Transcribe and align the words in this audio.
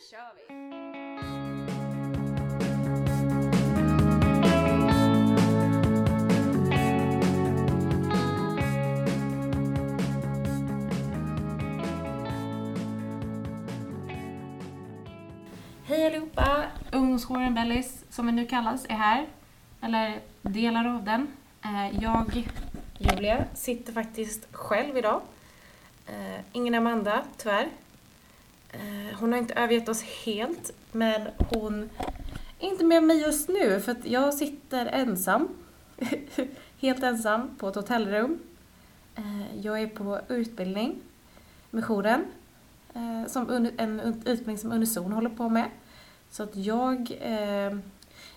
kör 0.00 0.34
vi! 0.36 0.54
Hej 15.84 16.06
allihopa! 16.06 16.64
Ungdomsjouren 16.92 17.54
Bellis, 17.54 18.04
som 18.10 18.26
den 18.26 18.36
nu 18.36 18.46
kallas, 18.46 18.84
är 18.88 18.94
här. 18.94 19.26
Eller 19.80 20.20
delar 20.42 20.94
av 20.94 21.04
den. 21.04 21.26
Eh, 21.64 22.02
jag, 22.02 22.48
Julia, 22.98 23.44
sitter 23.54 23.92
faktiskt 23.92 24.48
själv 24.52 24.96
idag. 24.96 25.20
Eh, 26.06 26.40
ingen 26.52 26.74
Amanda, 26.74 27.24
tyvärr. 27.36 27.68
Eh, 28.72 29.18
hon 29.18 29.32
har 29.32 29.38
inte 29.38 29.54
övergett 29.54 29.88
oss 29.88 30.02
helt, 30.02 30.72
men 30.92 31.28
hon 31.38 31.90
är 32.58 32.68
inte 32.70 32.84
med 32.84 33.02
mig 33.02 33.20
just 33.20 33.48
nu 33.48 33.80
för 33.80 33.92
att 33.92 34.06
jag 34.06 34.34
sitter 34.34 34.86
ensam. 34.86 35.48
Helt 36.80 37.02
ensam 37.02 37.56
på 37.58 37.68
ett 37.68 37.74
hotellrum. 37.74 38.38
Eh, 39.16 39.56
jag 39.60 39.82
är 39.82 39.86
på 39.86 40.20
utbildning 40.28 41.00
med 41.70 41.84
jouren. 41.84 42.24
Eh, 42.94 43.26
som 43.26 43.70
en 43.76 44.00
utbildning 44.00 44.58
som 44.58 44.72
Unison 44.72 45.12
håller 45.12 45.30
på 45.30 45.48
med. 45.48 45.70
Så 46.30 46.42
att 46.42 46.56
jag, 46.56 47.20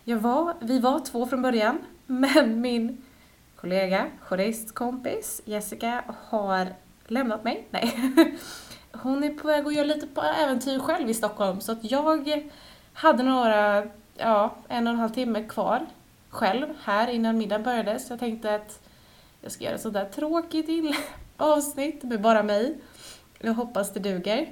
jag 0.04 0.18
var, 0.18 0.54
vi 0.62 0.80
var 0.80 1.00
två 1.00 1.26
från 1.26 1.42
början, 1.42 1.78
men 2.06 2.62
min 2.62 3.02
kollega, 3.56 4.08
jouristkompis 4.20 5.42
Jessica 5.46 6.04
har 6.30 6.68
lämnat 7.08 7.44
mig. 7.44 7.68
Nej. 7.72 8.14
Hon 8.94 9.24
är 9.24 9.30
på 9.30 9.48
väg 9.48 9.68
att 9.68 9.74
göra 9.74 9.86
lite 9.86 10.08
på 10.08 10.22
äventyr 10.22 10.80
själv 10.80 11.10
i 11.10 11.14
Stockholm, 11.14 11.62
så 11.62 11.72
att 11.72 11.92
jag 11.92 12.50
hade 12.94 13.24
några, 13.24 13.84
ja, 14.18 14.56
en 14.68 14.88
och 14.88 14.94
en 14.94 15.00
halv 15.00 15.10
timme 15.10 15.44
kvar 15.44 15.86
själv 16.30 16.68
här 16.84 17.08
innan 17.08 17.38
middagen 17.38 17.64
började, 17.64 18.00
så 18.00 18.14
jag 18.14 18.20
tänkte 18.20 18.56
att 18.56 18.80
jag 19.42 19.52
ska 19.52 19.64
göra 19.64 19.76
ett 19.76 19.82
sådär 19.82 20.06
tråkigt 20.06 20.68
inl- 20.68 20.96
avsnitt 21.38 22.04
med 22.04 22.22
bara 22.22 22.44
mig. 22.44 22.78
Jag 23.40 23.54
hoppas 23.54 23.94
det 23.94 24.00
duger. 24.00 24.52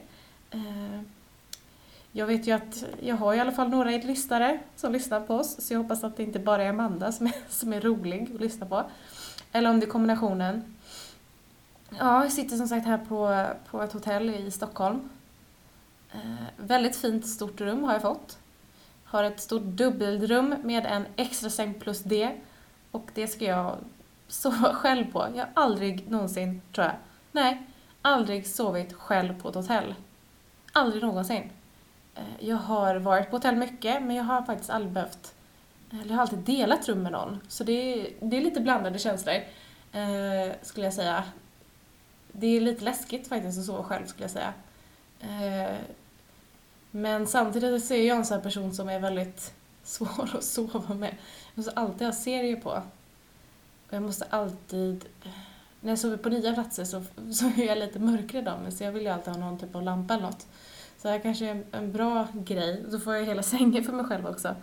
Eh, 0.51 1.01
jag 2.11 2.25
vet 2.25 2.47
ju 2.47 2.51
att 2.51 2.85
jag 3.01 3.15
har 3.15 3.33
i 3.33 3.39
alla 3.39 3.51
fall 3.51 3.69
några 3.69 3.89
lyssnare 3.89 4.59
som 4.75 4.91
lyssnar 4.93 5.21
på 5.21 5.35
oss, 5.35 5.67
så 5.67 5.73
jag 5.73 5.79
hoppas 5.79 6.03
att 6.03 6.17
det 6.17 6.23
inte 6.23 6.39
bara 6.39 6.63
är 6.63 6.69
Amanda 6.69 7.11
som 7.11 7.25
är, 7.25 7.33
som 7.49 7.73
är 7.73 7.81
rolig 7.81 8.31
att 8.35 8.41
lyssna 8.41 8.65
på. 8.65 8.83
Eller 9.51 9.69
om 9.69 9.79
det 9.79 9.85
är 9.85 9.91
kombinationen. 9.91 10.75
Ja, 11.99 12.23
jag 12.23 12.31
sitter 12.31 12.57
som 12.57 12.67
sagt 12.67 12.85
här 12.87 12.97
på, 12.97 13.47
på 13.71 13.81
ett 13.81 13.93
hotell 13.93 14.29
i 14.29 14.51
Stockholm. 14.51 15.09
Eh, 16.13 16.19
väldigt 16.57 16.95
fint 16.95 17.27
stort 17.27 17.61
rum 17.61 17.83
har 17.83 17.93
jag 17.93 18.01
fått. 18.01 18.37
Har 19.03 19.23
ett 19.23 19.39
stort 19.39 19.63
dubbelrum 19.63 20.55
med 20.63 20.85
en 20.85 21.05
extra 21.15 21.49
säng 21.49 21.73
plus 21.73 21.99
det. 22.03 22.31
Och 22.91 23.09
det 23.13 23.27
ska 23.27 23.45
jag 23.45 23.77
sova 24.27 24.73
själv 24.73 25.11
på. 25.11 25.27
Jag 25.35 25.45
har 25.45 25.63
aldrig 25.63 26.09
någonsin, 26.11 26.61
tror 26.73 26.85
jag, 26.87 26.95
nej, 27.31 27.63
aldrig 28.01 28.47
sovit 28.47 28.93
själv 28.93 29.41
på 29.41 29.49
ett 29.49 29.55
hotell. 29.55 29.95
Aldrig 30.73 31.03
någonsin. 31.03 31.49
Eh, 32.15 32.23
Jag 32.39 32.57
har 32.57 32.95
varit 32.95 33.29
på 33.29 33.35
hotell 33.35 33.55
mycket, 33.55 34.03
men 34.03 34.15
jag 34.15 34.23
har 34.23 34.41
faktiskt 34.41 34.69
aldrig 34.69 34.91
behövt... 34.93 35.33
Eller 35.91 36.05
jag 36.07 36.13
har 36.13 36.21
alltid 36.21 36.39
delat 36.39 36.89
rum 36.89 37.03
med 37.03 37.11
någon. 37.11 37.39
Så 37.47 37.63
det 37.63 37.71
är, 37.73 38.07
det 38.21 38.37
är 38.37 38.41
lite 38.41 38.59
blandade 38.61 38.99
känslor, 38.99 39.35
eh, 39.91 40.53
skulle 40.61 40.85
jag 40.85 40.93
säga. 40.93 41.23
Det 42.31 42.47
är 42.47 42.61
lite 42.61 42.83
läskigt 42.83 43.27
faktiskt 43.27 43.59
att 43.59 43.65
sova 43.65 43.83
själv, 43.83 44.05
skulle 44.05 44.23
jag 44.23 44.31
säga. 44.31 44.53
Eh, 45.19 45.77
men 46.91 47.27
samtidigt 47.27 47.85
så 47.85 47.93
är 47.93 48.07
jag 48.07 48.17
en 48.17 48.25
sån 48.25 48.35
här 48.35 48.43
person 48.43 48.73
som 48.73 48.89
är 48.89 48.99
väldigt 48.99 49.53
svår 49.83 50.29
att 50.33 50.43
sova 50.43 50.93
med. 50.93 51.09
Jag 51.09 51.55
måste 51.55 51.71
alltid 51.71 52.07
ha 52.07 52.13
serier 52.13 52.55
på. 52.55 52.69
Och 52.69 53.93
jag 53.93 54.03
måste 54.03 54.25
alltid... 54.29 55.05
När 55.83 55.91
jag 55.91 55.99
sover 55.99 56.17
på 56.17 56.29
nya 56.29 56.53
platser 56.53 56.83
så, 56.83 57.03
så 57.33 57.45
är 57.45 57.65
jag 57.65 57.77
lite 57.77 57.99
mörkrädd 57.99 58.47
av 58.47 58.61
mig, 58.61 58.71
så 58.71 58.83
jag 58.83 58.91
vill 58.91 59.03
ju 59.03 59.09
alltid 59.09 59.33
ha 59.33 59.39
någon 59.39 59.59
typ 59.59 59.75
av 59.75 59.83
lampa 59.83 60.13
eller 60.13 60.23
något. 60.23 60.47
Så 60.97 61.07
det 61.07 61.11
här 61.11 61.19
kanske 61.19 61.45
är 61.45 61.63
en, 61.71 61.91
bra 61.91 62.27
grej. 62.33 62.83
Då 62.91 62.99
får 62.99 63.15
jag 63.15 63.25
hela 63.25 63.43
sängen 63.53 63.83
för 63.83 63.93
mig 63.93 64.05
själv 64.05 64.27
också. 64.27 64.55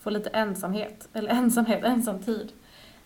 Få 0.00 0.10
lite 0.10 0.30
ensamhet. 0.30 1.08
Eller 1.12 1.30
ensamhet, 1.30 1.84
ensamtid. 1.84 2.52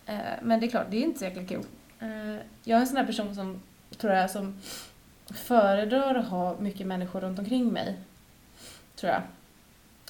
Eh, 0.05 0.15
men 0.41 0.59
det 0.59 0.65
är 0.65 0.69
klart, 0.69 0.87
det 0.89 0.97
är 0.97 1.01
inte 1.01 1.19
så 1.19 1.25
jäkla 1.25 1.43
kul. 1.43 1.63
Eh, 1.99 2.35
jag 2.63 2.77
är 2.77 2.81
en 2.81 2.87
sån 2.87 2.97
här 2.97 3.05
person 3.05 3.35
som, 3.35 3.61
tror 3.97 4.13
jag, 4.13 4.31
som 4.31 4.61
föredrar 5.25 6.15
att 6.15 6.27
ha 6.27 6.59
mycket 6.59 6.87
människor 6.87 7.21
runt 7.21 7.39
omkring 7.39 7.73
mig. 7.73 7.97
Tror 8.95 9.11
jag. 9.11 9.21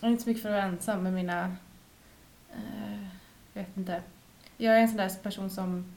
Jag 0.02 0.08
är 0.08 0.12
inte 0.12 0.24
så 0.24 0.30
mycket 0.30 0.44
för 0.44 0.50
att 0.50 0.56
vara 0.56 0.66
ensam 0.66 1.04
med 1.04 1.14
mina... 1.14 1.56
Eh, 2.52 3.04
jag 3.54 3.62
vet 3.64 3.78
inte. 3.78 4.02
Jag 4.58 4.76
är 4.76 4.80
en 4.80 4.88
sån 4.88 4.98
där 4.98 5.10
person 5.24 5.50
som... 5.50 5.96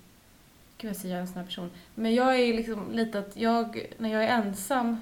Gud, 0.78 0.90
jag 0.90 0.96
säger 0.96 1.14
jag 1.14 1.18
är 1.18 1.20
en 1.20 1.28
sån 1.28 1.36
där 1.36 1.44
person. 1.44 1.70
Men 1.94 2.14
jag 2.14 2.40
är 2.40 2.54
liksom 2.54 2.92
lite 2.92 3.18
att 3.18 3.36
jag, 3.36 3.86
när 3.98 4.12
jag 4.12 4.24
är 4.24 4.28
ensam 4.28 5.00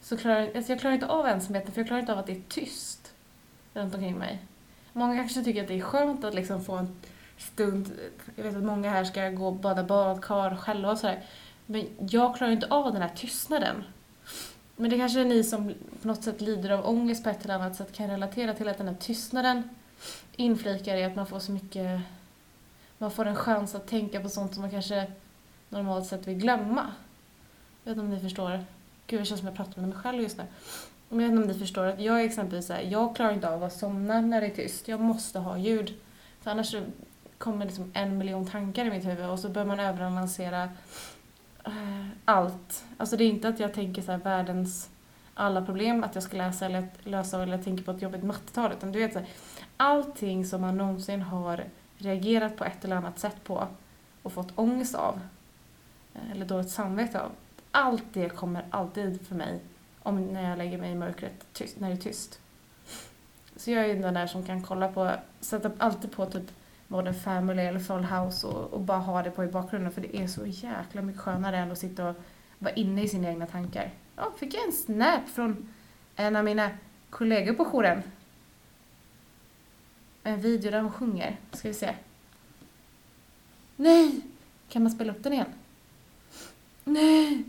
så 0.00 0.16
klarar 0.16 0.56
alltså 0.56 0.72
jag 0.72 0.80
klarar 0.80 0.94
inte 0.94 1.06
av 1.06 1.26
ensamheten 1.26 1.72
för 1.72 1.80
jag 1.80 1.86
klarar 1.86 2.00
inte 2.00 2.12
av 2.12 2.18
att 2.18 2.26
det 2.26 2.32
är 2.32 2.42
tyst 2.48 3.14
runt 3.74 3.94
omkring 3.94 4.18
mig. 4.18 4.38
Många 4.92 5.16
kanske 5.16 5.44
tycker 5.44 5.62
att 5.62 5.68
det 5.68 5.74
är 5.74 5.80
skönt 5.80 6.24
att 6.24 6.34
liksom 6.34 6.64
få 6.64 6.76
en 6.76 6.96
stund, 7.38 7.92
jag 8.36 8.44
vet 8.44 8.56
att 8.56 8.62
många 8.62 8.90
här 8.90 9.04
ska 9.04 9.28
gå 9.28 9.46
och 9.46 9.56
bada 9.56 9.84
badkar 9.84 10.56
själva 10.56 10.90
och 10.90 10.98
sådär. 10.98 11.24
Men 11.66 11.88
jag 12.10 12.36
klarar 12.36 12.52
inte 12.52 12.66
av 12.66 12.92
den 12.92 13.02
här 13.02 13.12
tystnaden. 13.16 13.84
Men 14.76 14.90
det 14.90 14.98
kanske 14.98 15.20
är 15.20 15.24
ni 15.24 15.44
som 15.44 15.74
på 16.02 16.08
något 16.08 16.24
sätt 16.24 16.40
lider 16.40 16.70
av 16.70 16.88
ångest 16.88 17.24
på 17.24 17.30
ett 17.30 17.44
eller 17.44 17.54
annat 17.54 17.76
sätt 17.76 17.92
kan 17.92 18.10
relatera 18.10 18.54
till 18.54 18.68
att 18.68 18.78
den 18.78 18.88
här 18.88 18.94
tystnaden 18.94 19.62
inflikar 20.36 20.96
i 20.96 21.04
att 21.04 21.16
man 21.16 21.26
får 21.26 21.38
så 21.38 21.52
mycket, 21.52 22.00
man 22.98 23.10
får 23.10 23.24
en 23.24 23.36
chans 23.36 23.74
att 23.74 23.88
tänka 23.88 24.20
på 24.20 24.28
sånt 24.28 24.54
som 24.54 24.62
man 24.62 24.70
kanske 24.70 25.06
normalt 25.68 26.06
sett 26.06 26.26
vill 26.26 26.38
glömma. 26.38 26.92
Jag 27.84 27.90
vet 27.90 27.98
inte 27.98 28.00
om 28.00 28.10
ni 28.10 28.20
förstår. 28.20 28.64
Gud, 29.06 29.20
det 29.20 29.24
känns 29.24 29.40
som 29.40 29.48
jag 29.48 29.56
pratar 29.56 29.80
med 29.80 29.88
mig 29.88 29.98
själv 29.98 30.22
just 30.22 30.38
nu. 30.38 30.44
Men 31.08 31.20
jag 31.20 31.28
vet 31.28 31.32
inte 31.32 31.42
om 31.42 31.48
ni 31.48 31.58
förstår 31.58 31.84
att 31.84 32.00
jag 32.00 32.20
är 32.20 32.24
exempelvis 32.24 32.66
så 32.66 32.72
här, 32.72 32.82
jag 32.82 33.16
klarar 33.16 33.32
inte 33.32 33.48
av 33.48 33.64
att 33.64 33.72
somna 33.72 34.20
när 34.20 34.40
det 34.40 34.46
är 34.46 34.54
tyst. 34.54 34.88
Jag 34.88 35.00
måste 35.00 35.38
ha 35.38 35.58
ljud. 35.58 35.94
För 36.40 36.50
annars 36.50 36.70
så 36.70 36.82
kommer 37.38 37.64
liksom 37.64 37.90
en 37.94 38.18
miljon 38.18 38.46
tankar 38.46 38.84
i 38.84 38.90
mitt 38.90 39.06
huvud 39.06 39.30
och 39.30 39.38
så 39.38 39.48
börjar 39.48 39.66
man 39.66 39.80
överanalysera 39.80 40.68
eh, 41.64 42.06
allt. 42.24 42.84
Alltså 42.96 43.16
det 43.16 43.24
är 43.24 43.28
inte 43.28 43.48
att 43.48 43.60
jag 43.60 43.74
tänker 43.74 44.02
så 44.02 44.10
här 44.12 44.18
världens 44.18 44.90
alla 45.34 45.64
problem 45.64 46.04
att 46.04 46.14
jag 46.14 46.24
ska 46.24 46.36
läsa 46.36 46.66
eller 46.66 46.88
lösa 47.04 47.42
eller 47.42 47.62
tänker 47.62 47.84
på 47.84 47.90
ett 47.90 48.02
jobbigt 48.02 48.22
mattetal 48.22 48.72
utan 48.72 48.92
du 48.92 48.98
vet 48.98 49.12
så 49.12 49.18
här, 49.18 49.28
allting 49.76 50.46
som 50.46 50.60
man 50.60 50.76
någonsin 50.76 51.22
har 51.22 51.64
reagerat 51.98 52.56
på 52.56 52.64
ett 52.64 52.84
eller 52.84 52.96
annat 52.96 53.18
sätt 53.18 53.44
på 53.44 53.68
och 54.22 54.32
fått 54.32 54.58
ångest 54.58 54.94
av 54.94 55.20
eh, 56.14 56.30
eller 56.32 56.46
dåligt 56.46 56.70
samvete 56.70 57.20
av 57.20 57.30
allt 57.70 58.04
det 58.12 58.28
kommer 58.28 58.64
alltid 58.70 59.26
för 59.26 59.34
mig 59.34 59.60
om 60.02 60.26
när 60.26 60.48
jag 60.48 60.58
lägger 60.58 60.78
mig 60.78 60.92
i 60.92 60.94
mörkret, 60.94 61.46
tyst, 61.52 61.80
när 61.80 61.88
det 61.88 61.94
är 61.94 62.00
tyst. 62.00 62.40
Så 63.56 63.70
jag 63.70 63.84
är 63.84 63.86
ju 63.88 64.02
den 64.02 64.14
där 64.14 64.26
som 64.26 64.44
kan 64.44 64.62
kolla 64.62 64.88
på, 64.88 65.12
sätta 65.40 65.70
alltid 65.78 66.12
på 66.12 66.26
typ 66.26 66.50
Modern 66.88 67.14
Family 67.14 67.62
eller 67.62 67.80
Full 67.80 68.04
House 68.04 68.46
och, 68.46 68.72
och 68.72 68.80
bara 68.80 68.98
ha 68.98 69.22
det 69.22 69.30
på 69.30 69.44
i 69.44 69.48
bakgrunden 69.48 69.92
för 69.92 70.00
det 70.00 70.16
är 70.16 70.26
så 70.26 70.46
jäkla 70.46 71.02
mycket 71.02 71.20
skönare 71.22 71.56
än 71.56 71.72
att 71.72 71.78
sitta 71.78 72.08
och 72.08 72.16
vara 72.58 72.74
inne 72.74 73.02
i 73.02 73.08
sina 73.08 73.28
egna 73.28 73.46
tankar. 73.46 73.90
Ja, 74.16 74.32
fick 74.38 74.54
jag 74.54 74.66
en 74.66 74.72
snap 74.72 75.28
från 75.28 75.68
en 76.16 76.36
av 76.36 76.44
mina 76.44 76.70
kollegor 77.10 77.52
på 77.52 77.64
jouren. 77.64 78.02
En 80.22 80.40
video 80.40 80.70
där 80.70 80.80
hon 80.80 80.92
sjunger. 80.92 81.36
Ska 81.52 81.68
vi 81.68 81.74
se. 81.74 81.94
Nej! 83.76 84.20
Kan 84.68 84.82
man 84.82 84.92
spela 84.92 85.12
upp 85.12 85.22
den 85.22 85.32
igen? 85.32 85.52
Nej! 86.84 87.44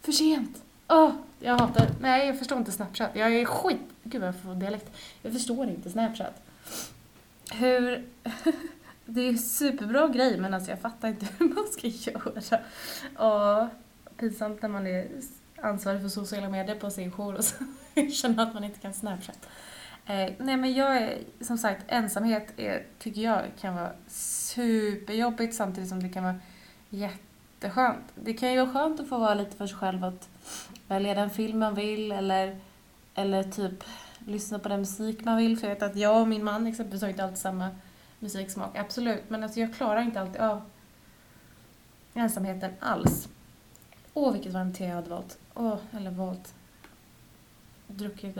För 0.00 0.12
sent. 0.12 0.62
Åh, 0.88 1.12
jag 1.40 1.58
hatar... 1.58 1.86
Nej, 2.00 2.26
jag 2.26 2.38
förstår 2.38 2.58
inte 2.58 2.72
Snapchat. 2.72 3.10
Jag 3.14 3.34
är 3.34 3.44
skit... 3.44 3.80
Gud 4.02 4.20
vad 4.20 4.28
jag 4.28 4.40
får 4.40 4.54
dialekt. 4.54 4.96
Jag 5.22 5.32
förstår 5.32 5.68
inte 5.68 5.90
Snapchat. 5.90 6.42
Hur... 7.52 8.04
Det 9.04 9.20
är 9.20 9.28
en 9.28 9.38
superbra 9.38 10.08
grej, 10.08 10.38
men 10.38 10.54
alltså 10.54 10.70
jag 10.70 10.80
fattar 10.80 11.08
inte 11.08 11.26
hur 11.38 11.48
man 11.48 11.64
ska 11.70 11.86
göra. 11.86 12.60
Och 13.26 13.68
pinsamt 14.16 14.62
när 14.62 14.68
man 14.68 14.86
är 14.86 15.08
ansvarig 15.62 16.00
för 16.00 16.08
sociala 16.08 16.48
medier 16.48 16.76
på 16.76 16.90
sin 16.90 17.12
jour 17.12 17.34
och 17.34 17.44
så 17.44 17.64
känner 18.12 18.42
att 18.42 18.54
man 18.54 18.64
inte 18.64 18.80
kan 18.80 18.94
Snapchat. 18.94 19.48
Eh, 20.06 20.32
nej 20.38 20.56
men 20.56 20.74
jag 20.74 20.96
är, 20.96 21.18
som 21.40 21.58
sagt, 21.58 21.84
ensamhet 21.88 22.52
är, 22.56 22.86
tycker 22.98 23.20
jag 23.20 23.42
kan 23.60 23.74
vara 23.74 23.92
superjobbigt 24.08 25.54
samtidigt 25.54 25.88
som 25.88 26.02
det 26.02 26.08
kan 26.08 26.24
vara 26.24 26.40
jätteskönt. 26.90 28.04
Det 28.14 28.34
kan 28.34 28.52
ju 28.52 28.60
vara 28.60 28.72
skönt 28.72 29.00
att 29.00 29.08
få 29.08 29.18
vara 29.18 29.34
lite 29.34 29.56
för 29.56 29.66
sig 29.66 29.76
själv, 29.76 30.04
att 30.04 30.28
välja 30.88 31.14
den 31.14 31.30
film 31.30 31.58
man 31.58 31.74
vill 31.74 32.12
eller, 32.12 32.60
eller 33.14 33.42
typ 33.42 33.84
lyssna 34.26 34.58
på 34.58 34.68
den 34.68 34.80
musik 34.80 35.24
man 35.24 35.36
vill. 35.36 35.58
För 35.58 35.68
jag 35.68 35.74
vet 35.74 35.82
att 35.82 35.96
jag 35.96 36.20
och 36.20 36.28
min 36.28 36.44
man 36.44 36.66
exempelvis 36.66 37.02
har 37.02 37.08
inte 37.08 37.24
alltid 37.24 37.38
samma 37.38 37.70
musiksmak, 38.18 38.76
absolut. 38.76 39.22
Men 39.28 39.42
alltså 39.42 39.60
jag 39.60 39.74
klarar 39.74 40.02
inte 40.02 40.20
alltid 40.20 40.40
av 40.40 40.62
ensamheten 42.14 42.72
alls. 42.80 43.28
Åh, 44.14 44.32
vilket 44.32 44.52
varmt 44.52 44.76
te 44.76 44.84
jag 44.84 44.94
hade 44.94 45.10
valt. 45.10 45.38
Åh, 45.54 45.78
eller 45.92 46.10
valt. 46.10 46.54
druckit. 47.86 48.38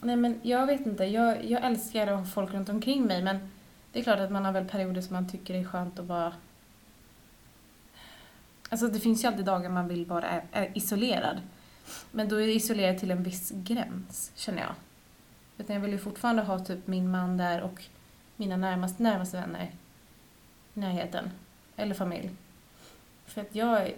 Nej 0.00 0.16
men 0.16 0.40
jag 0.42 0.66
vet 0.66 0.86
inte, 0.86 1.04
jag, 1.04 1.44
jag 1.44 1.64
älskar 1.64 2.06
att 2.06 2.18
ha 2.18 2.26
folk 2.26 2.54
runt 2.54 2.68
omkring 2.68 3.06
mig 3.06 3.22
men 3.22 3.50
det 3.92 3.98
är 3.98 4.02
klart 4.02 4.18
att 4.18 4.30
man 4.30 4.44
har 4.44 4.52
väl 4.52 4.68
perioder 4.68 5.00
som 5.00 5.14
man 5.14 5.28
tycker 5.28 5.54
det 5.54 5.60
är 5.60 5.64
skönt 5.64 5.98
att 5.98 6.06
vara 6.06 6.32
Alltså 8.70 8.88
det 8.88 9.00
finns 9.00 9.24
ju 9.24 9.28
alltid 9.28 9.44
dagar 9.44 9.70
man 9.70 9.88
vill 9.88 10.06
vara 10.06 10.28
är, 10.28 10.42
är 10.52 10.70
isolerad. 10.74 11.40
Men 12.10 12.28
då 12.28 12.36
är 12.36 12.46
det 12.46 12.52
isolerad 12.52 12.98
till 12.98 13.10
en 13.10 13.22
viss 13.22 13.52
gräns, 13.54 14.32
känner 14.34 14.62
jag. 14.62 14.74
Utan 15.60 15.74
jag 15.74 15.80
vill 15.80 15.92
ju 15.92 15.98
fortfarande 15.98 16.42
ha 16.42 16.58
typ 16.58 16.86
min 16.86 17.10
man 17.10 17.36
där 17.36 17.60
och 17.60 17.84
mina 18.36 18.56
närmaste, 18.56 19.02
närmaste 19.02 19.36
vänner 19.36 19.70
i 20.74 20.80
närheten. 20.80 21.30
Eller 21.76 21.94
familj. 21.94 22.30
För 23.26 23.40
att 23.40 23.54
jag 23.54 23.82
är, 23.82 23.94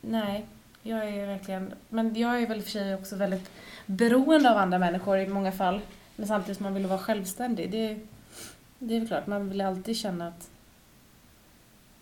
nej, 0.00 0.46
jag 0.82 1.08
är 1.08 1.26
verkligen, 1.26 1.74
men 1.88 2.14
jag 2.14 2.42
är 2.42 2.46
väl 2.46 2.58
i 2.58 2.60
och 2.60 2.64
för 2.64 2.70
sig 2.70 2.94
också 2.94 3.16
väldigt 3.16 3.50
beroende 3.86 4.50
av 4.50 4.56
andra 4.56 4.78
människor 4.78 5.18
i 5.18 5.28
många 5.28 5.52
fall. 5.52 5.80
Men 6.16 6.28
samtidigt 6.28 6.56
som 6.56 6.64
man 6.64 6.74
vill 6.74 6.86
vara 6.86 6.98
självständig. 6.98 7.70
Det, 7.70 8.00
det 8.78 8.94
är 8.94 8.98
väl 8.98 9.08
klart, 9.08 9.26
man 9.26 9.48
vill 9.48 9.60
alltid 9.60 9.96
känna 9.96 10.28
att, 10.28 10.50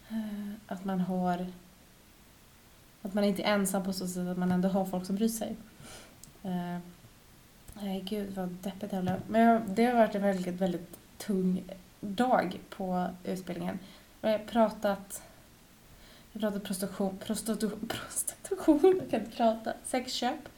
eh, 0.09 0.53
att 0.67 0.85
man 0.85 1.01
har 1.01 1.47
att 3.03 3.15
man 3.15 3.25
inte 3.25 3.43
är 3.43 3.55
ensam 3.55 3.85
på 3.85 3.93
så 3.93 4.07
sätt 4.07 4.29
att 4.29 4.39
man 4.39 4.53
ändå 4.53 4.69
har 4.69 4.85
folk 4.85 5.07
som 5.07 5.17
bryr 5.17 5.29
sig. 5.29 5.57
Eh, 6.43 6.79
Nej, 7.75 8.01
gud 8.01 8.35
vad 8.35 8.49
deppigt 8.49 8.91
det 8.91 9.03
blev. 9.03 9.21
Men 9.29 9.75
det 9.75 9.85
har 9.85 9.95
varit 9.95 10.15
en 10.15 10.23
väldigt, 10.23 10.55
väldigt 10.55 10.99
tung 11.19 11.65
dag 12.01 12.61
på 12.71 13.07
utbildningen. 13.25 13.79
Vi 14.21 14.31
har 14.31 14.39
pratat, 14.39 15.23
vi 16.33 16.41
har 16.41 16.51
pratat 16.51 16.67
prostitution, 16.67 17.19
prostitution, 17.19 17.89
prostitution, 17.89 18.97
jag 19.01 19.11
kan 19.11 19.21
inte 19.21 19.37
prata, 19.37 19.73
sexköp. 19.85 20.49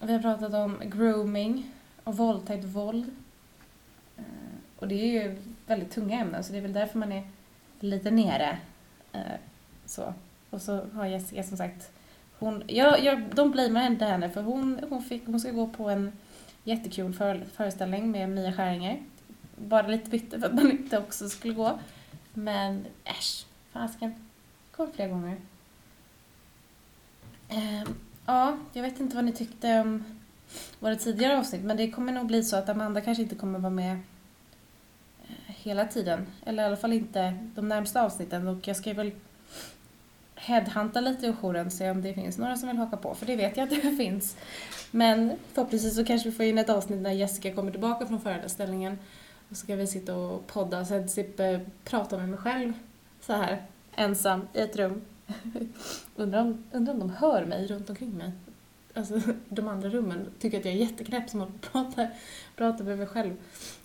Vi 0.00 0.12
har 0.12 0.20
pratat 0.20 0.54
om 0.54 0.80
grooming 0.84 1.72
och 2.04 2.16
våldtäkt, 2.16 2.64
våld. 2.64 3.16
Eh, 4.16 4.24
och 4.78 4.88
det 4.88 4.94
är 4.94 5.22
ju 5.22 5.42
väldigt 5.66 5.90
tunga 5.90 6.20
ämnen 6.20 6.44
så 6.44 6.52
det 6.52 6.58
är 6.58 6.62
väl 6.62 6.72
därför 6.72 6.98
man 6.98 7.12
är 7.12 7.28
lite 7.80 8.10
nere. 8.10 8.58
Eh, 9.12 9.20
så. 9.86 10.14
Och 10.50 10.62
så 10.62 10.80
har 10.94 11.06
Jessica 11.06 11.42
som 11.42 11.56
sagt, 11.56 11.90
hon, 12.38 12.62
jag, 12.66 13.04
jag, 13.04 13.22
de 13.34 13.50
blamear 13.50 13.86
inte 13.86 14.04
henne 14.04 14.30
för 14.30 14.42
hon, 14.42 14.80
hon, 14.88 15.02
fick, 15.02 15.26
hon 15.26 15.40
ska 15.40 15.50
gå 15.50 15.66
på 15.66 15.90
en 15.90 16.12
jättekul 16.66 17.12
föreställning 17.52 18.10
med 18.10 18.28
Mia 18.28 18.52
Skäringer. 18.52 19.02
Bara 19.56 19.86
lite 19.86 20.10
bitter 20.10 20.38
för 20.38 20.46
att 20.46 20.54
man 20.54 20.70
inte 20.70 20.98
också 20.98 21.28
skulle 21.28 21.54
gå. 21.54 21.78
Men 22.34 22.86
äsch, 23.04 23.46
fasken. 23.72 24.14
Kom 24.70 24.92
fler 24.92 25.08
gånger. 25.08 25.36
Ehm, 27.48 27.94
ja, 28.26 28.58
jag 28.72 28.82
vet 28.82 29.00
inte 29.00 29.16
vad 29.16 29.24
ni 29.24 29.32
tyckte 29.32 29.80
om 29.80 30.04
våra 30.80 30.96
tidigare 30.96 31.38
avsnitt 31.38 31.62
men 31.62 31.76
det 31.76 31.90
kommer 31.90 32.12
nog 32.12 32.26
bli 32.26 32.44
så 32.44 32.56
att 32.56 32.68
Amanda 32.68 33.00
kanske 33.00 33.22
inte 33.22 33.34
kommer 33.34 33.58
vara 33.58 33.70
med 33.70 33.98
eh, 35.22 35.54
hela 35.56 35.84
tiden. 35.84 36.26
Eller 36.44 36.62
i 36.62 36.66
alla 36.66 36.76
fall 36.76 36.92
inte 36.92 37.36
de 37.54 37.68
närmsta 37.68 38.02
avsnitten 38.02 38.48
och 38.48 38.68
jag 38.68 38.76
ska 38.76 38.94
väl 38.94 39.12
headhunta 40.36 41.00
lite 41.00 41.26
i 41.26 41.32
jouren 41.32 41.66
och 41.66 41.72
se 41.72 41.90
om 41.90 42.02
det 42.02 42.14
finns 42.14 42.38
några 42.38 42.56
som 42.56 42.68
vill 42.68 42.78
haka 42.78 42.96
på, 42.96 43.14
för 43.14 43.26
det 43.26 43.36
vet 43.36 43.56
jag 43.56 43.64
att 43.64 43.82
det 43.82 43.96
finns. 43.96 44.36
Men 44.90 45.32
förhoppningsvis 45.52 45.96
så 45.96 46.04
kanske 46.04 46.28
vi 46.28 46.36
får 46.36 46.44
in 46.44 46.58
ett 46.58 46.70
avsnitt 46.70 47.00
när 47.00 47.12
Jessica 47.12 47.54
kommer 47.54 47.70
tillbaka 47.70 48.06
från 48.06 48.20
föreställningen 48.20 48.98
och 49.50 49.56
så 49.56 49.64
ska 49.64 49.76
vi 49.76 49.86
sitta 49.86 50.16
och 50.16 50.46
podda 50.46 50.84
så 50.84 50.94
jag 50.94 51.10
slipper 51.10 51.54
eh, 51.54 51.60
prata 51.84 52.18
med 52.18 52.28
mig 52.28 52.38
själv 52.38 52.72
så 53.20 53.32
här 53.32 53.62
ensam 53.94 54.48
i 54.52 54.60
ett 54.60 54.76
rum. 54.76 55.02
undrar, 56.16 56.40
om, 56.40 56.64
undrar 56.72 56.94
om 56.94 57.00
de 57.00 57.10
hör 57.10 57.44
mig 57.44 57.66
runt 57.66 57.90
omkring 57.90 58.10
mig. 58.10 58.32
Alltså 58.94 59.20
de 59.48 59.68
andra 59.68 59.88
rummen 59.88 60.26
tycker 60.38 60.58
att 60.58 60.64
jag 60.64 60.74
är 60.74 60.78
jätteknäpp 60.78 61.30
som 61.30 61.40
håller 61.40 61.54
att 61.54 61.72
prata, 61.72 62.08
pratar 62.56 62.84
med 62.84 62.98
mig 62.98 63.06
själv. 63.06 63.36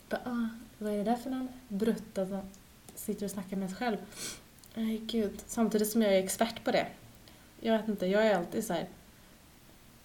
Bara, 0.09 0.21
ah, 0.25 0.49
vad 0.77 0.93
är 0.93 0.97
det 0.97 1.03
där 1.03 1.15
för 1.15 1.29
någon 1.29 1.49
brutt 1.67 2.17
alltså, 2.17 2.41
sitter 2.95 3.25
och 3.25 3.31
snackar 3.31 3.57
med 3.57 3.69
sig 3.69 3.77
själv. 3.77 3.97
Nej, 4.73 4.97
gud. 4.97 5.43
Samtidigt 5.45 5.89
som 5.89 6.01
jag 6.01 6.13
är 6.13 6.23
expert 6.23 6.63
på 6.63 6.71
det. 6.71 6.87
Jag 7.59 7.77
vet 7.77 7.87
inte, 7.87 8.05
jag 8.05 8.27
är 8.27 8.35
alltid 8.35 8.63
så 8.63 8.73
här 8.73 8.87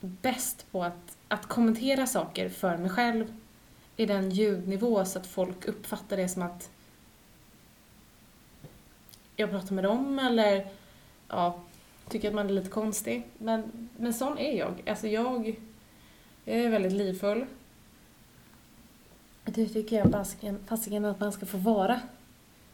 bäst 0.01 0.67
på 0.71 0.85
att, 0.85 1.17
att 1.29 1.47
kommentera 1.47 2.07
saker 2.07 2.49
för 2.49 2.77
mig 2.77 2.91
själv 2.91 3.33
i 3.97 4.07
den 4.07 4.31
ljudnivå 4.31 5.05
så 5.05 5.19
att 5.19 5.27
folk 5.27 5.69
uppfattar 5.69 6.17
det 6.17 6.29
som 6.29 6.43
att 6.43 6.71
jag 9.37 9.51
pratar 9.51 9.75
med 9.75 9.85
dem 9.85 10.19
eller 10.19 10.67
ja, 11.29 11.61
tycker 12.09 12.29
att 12.29 12.35
man 12.35 12.47
är 12.47 12.53
lite 12.53 12.71
konstig. 12.71 13.27
Men, 13.39 13.89
men 13.97 14.15
sån 14.15 14.39
är 14.39 14.59
jag. 14.59 14.83
Alltså 14.87 15.07
jag, 15.07 15.61
jag 16.45 16.57
är 16.57 16.69
väldigt 16.69 16.93
livfull. 16.93 17.47
Det 19.45 19.67
tycker 19.67 19.97
jag 19.97 20.27
fasiken 20.67 21.05
att 21.05 21.21
man 21.21 21.33
ska 21.33 21.47
få 21.47 21.59
vara. 21.59 22.01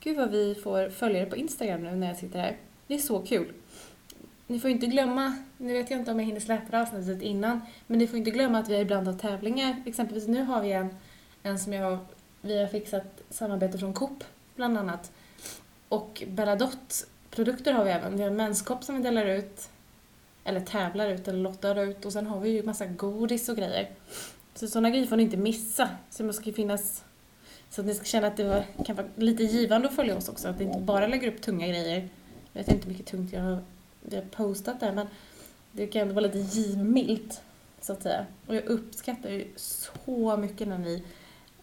Gud 0.05 0.17
vad 0.17 0.31
vi 0.31 0.55
får 0.55 0.89
följare 0.89 1.27
på 1.27 1.37
Instagram 1.37 1.83
nu 1.83 1.97
när 1.97 2.07
jag 2.07 2.17
sitter 2.17 2.39
här. 2.39 2.57
Det 2.87 2.95
är 2.95 2.99
så 2.99 3.19
kul. 3.19 3.53
Ni 4.47 4.61
får 4.61 4.71
inte 4.71 4.87
glömma, 4.87 5.37
nu 5.57 5.73
vet 5.73 5.91
jag 5.91 5.99
inte 5.99 6.11
om 6.11 6.19
jag 6.19 6.27
hinner 6.27 6.41
släppa 6.41 6.71
det 6.71 6.83
avsnittet 6.83 7.23
innan, 7.23 7.61
men 7.87 7.99
ni 7.99 8.07
får 8.07 8.19
inte 8.19 8.31
glömma 8.31 8.59
att 8.59 8.69
vi 8.69 8.81
ibland 8.81 9.07
har 9.07 9.15
tävlingar. 9.15 9.83
Exempelvis 9.87 10.29
nu 10.29 10.43
har 10.43 10.63
vi 10.63 10.73
en, 10.73 10.95
en 11.43 11.59
som 11.59 11.73
jag, 11.73 11.99
vi 12.41 12.61
har 12.61 12.67
fixat 12.67 13.23
samarbete 13.31 13.79
från 13.79 13.95
Coop 13.95 14.25
bland 14.57 14.79
annat. 14.79 15.13
Och 15.89 16.23
Belladot 16.27 17.07
produkter 17.31 17.73
har 17.73 17.85
vi 17.85 17.91
även. 17.91 18.17
Vi 18.17 18.23
har 18.23 18.31
en 18.31 18.37
menskopp 18.37 18.85
som 18.85 18.97
vi 18.97 19.03
delar 19.03 19.27
ut, 19.27 19.69
eller 20.45 20.61
tävlar 20.61 21.09
ut 21.09 21.29
eller 21.29 21.39
lottar 21.39 21.79
ut 21.79 22.05
och 22.05 22.13
sen 22.13 22.27
har 22.27 22.41
vi 22.41 22.51
ju 22.51 22.63
massa 22.63 22.87
godis 22.87 23.49
och 23.49 23.57
grejer. 23.57 23.91
Så 24.55 24.69
sådana 24.69 24.91
grejer 24.91 25.07
får 25.07 25.17
ni 25.17 25.23
inte 25.23 25.37
missa. 25.37 25.89
Så 26.11 26.23
det 26.23 26.27
måste 26.27 26.49
ju 26.49 26.55
finnas 26.55 27.05
så 27.73 27.81
att 27.81 27.87
ni 27.87 27.95
ska 27.95 28.05
känna 28.05 28.27
att 28.27 28.37
det 28.37 28.45
var, 28.45 28.65
kan 28.85 28.97
vara 28.97 29.07
lite 29.17 29.43
givande 29.43 29.89
att 29.89 29.95
följa 29.95 30.17
oss 30.17 30.29
också, 30.29 30.49
att 30.49 30.61
vi 30.61 30.65
inte 30.65 30.79
bara 30.79 31.07
lägger 31.07 31.29
upp 31.29 31.41
tunga 31.41 31.69
grejer. 31.69 32.09
Jag 32.53 32.61
vet 32.61 32.73
inte 32.73 32.85
hur 32.85 32.93
mycket 32.93 33.07
tungt 33.07 33.33
jag 33.33 33.43
har, 33.43 33.59
jag 34.11 34.17
har 34.17 34.29
postat 34.29 34.81
där, 34.81 34.93
men 34.93 35.07
det 35.73 35.87
kan 35.87 36.03
ändå 36.03 36.15
vara 36.15 36.27
lite 36.27 36.39
givmilt, 36.39 37.43
så 37.81 37.93
att 37.93 38.03
säga. 38.03 38.27
Och 38.47 38.55
jag 38.55 38.65
uppskattar 38.65 39.31
ju 39.31 39.49
så 39.57 40.37
mycket 40.37 40.69
när 40.69 40.79
ni, 40.79 41.05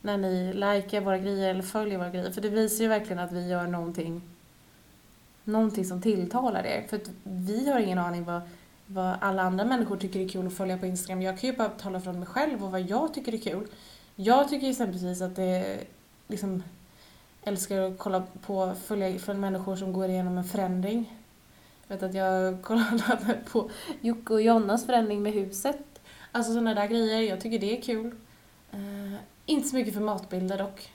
när 0.02 0.18
ni 0.18 0.54
likar 0.54 1.02
våra 1.02 1.18
grejer 1.18 1.50
eller 1.50 1.62
följer 1.62 1.98
våra 1.98 2.10
grejer, 2.10 2.32
för 2.32 2.42
det 2.42 2.50
visar 2.50 2.84
ju 2.84 2.90
verkligen 2.90 3.20
att 3.20 3.32
vi 3.32 3.48
gör 3.48 3.68
någonting, 3.68 4.22
någonting 5.44 5.86
som 5.86 6.02
tilltalar 6.02 6.64
er. 6.64 6.86
För 6.90 6.98
att 6.98 7.10
vi 7.24 7.70
har 7.70 7.80
ingen 7.80 7.98
aning 7.98 8.24
vad, 8.24 8.42
vad 8.86 9.18
alla 9.22 9.42
andra 9.42 9.66
människor 9.66 9.98
tycker 9.98 10.20
är 10.20 10.30
kul 10.30 10.48
att 10.48 10.54
följa 10.54 10.78
på 10.78 10.86
Instagram. 10.86 11.22
Jag 11.22 11.40
kan 11.40 11.50
ju 11.50 11.56
bara 11.56 11.70
tala 11.70 12.02
från 12.02 12.20
mig 12.20 12.28
själv 12.28 12.63
och 12.63 12.72
vad 12.72 12.82
jag 12.82 13.13
tycker 13.13 13.34
är 13.34 13.38
kul. 13.38 13.68
Jag 14.16 14.50
tycker 14.50 14.70
exempelvis 14.70 15.22
att 15.22 15.36
det 15.36 15.78
liksom 16.29 16.63
älskar 17.43 17.81
att 17.81 17.98
kolla 17.98 18.24
på, 18.41 18.75
följa 18.86 19.19
för 19.19 19.33
människor 19.33 19.75
som 19.75 19.93
går 19.93 20.09
igenom 20.09 20.38
en 20.38 20.43
förändring. 20.43 21.17
Jag 21.88 21.95
vet 21.95 22.03
att 22.03 22.13
jag 22.13 22.62
kollade 22.63 23.39
på 23.51 23.69
Jocke 24.01 24.33
och 24.33 24.41
Jonnas 24.41 24.86
förändring 24.86 25.21
med 25.21 25.33
huset. 25.33 25.77
Alltså 26.31 26.51
sådana 26.51 26.74
där 26.74 26.88
grejer, 26.88 27.21
jag 27.21 27.41
tycker 27.41 27.59
det 27.59 27.77
är 27.77 27.81
kul. 27.81 28.15
Uh, 28.74 29.15
inte 29.45 29.69
så 29.69 29.75
mycket 29.75 29.93
för 29.93 30.01
matbilder 30.01 30.57
dock. 30.57 30.89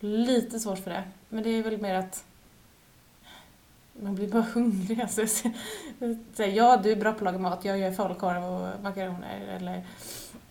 Lite 0.00 0.60
svårt 0.60 0.78
för 0.78 0.90
det. 0.90 1.04
Men 1.28 1.42
det 1.42 1.50
är 1.50 1.62
väl 1.62 1.80
mer 1.80 1.94
att 1.94 2.24
man 3.92 4.14
blir 4.14 4.28
bara 4.28 4.42
hungrig. 4.54 5.00
Alltså, 5.00 5.26
så, 6.34 6.42
ja, 6.42 6.76
du 6.76 6.92
är 6.92 6.96
bra 6.96 7.12
på 7.12 7.18
att 7.18 7.24
laga 7.24 7.38
mat. 7.38 7.64
Jag 7.64 7.78
gör 7.78 7.92
falukorv 7.92 8.44
och 8.44 8.82
makaroner. 8.82 9.56
Eller, 9.56 9.86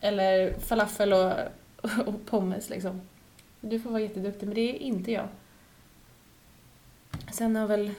eller 0.02 0.60
falafel 0.60 1.14
och, 1.14 1.34
och 2.06 2.26
pommes 2.26 2.70
liksom. 2.70 3.02
Du 3.62 3.80
får 3.80 3.90
vara 3.90 4.02
jätteduktig, 4.02 4.46
men 4.46 4.56
det 4.56 4.62
är 4.62 4.74
inte 4.74 5.12
jag. 5.12 5.28
Sen 7.32 7.56
har 7.56 7.68
väl, 7.68 7.92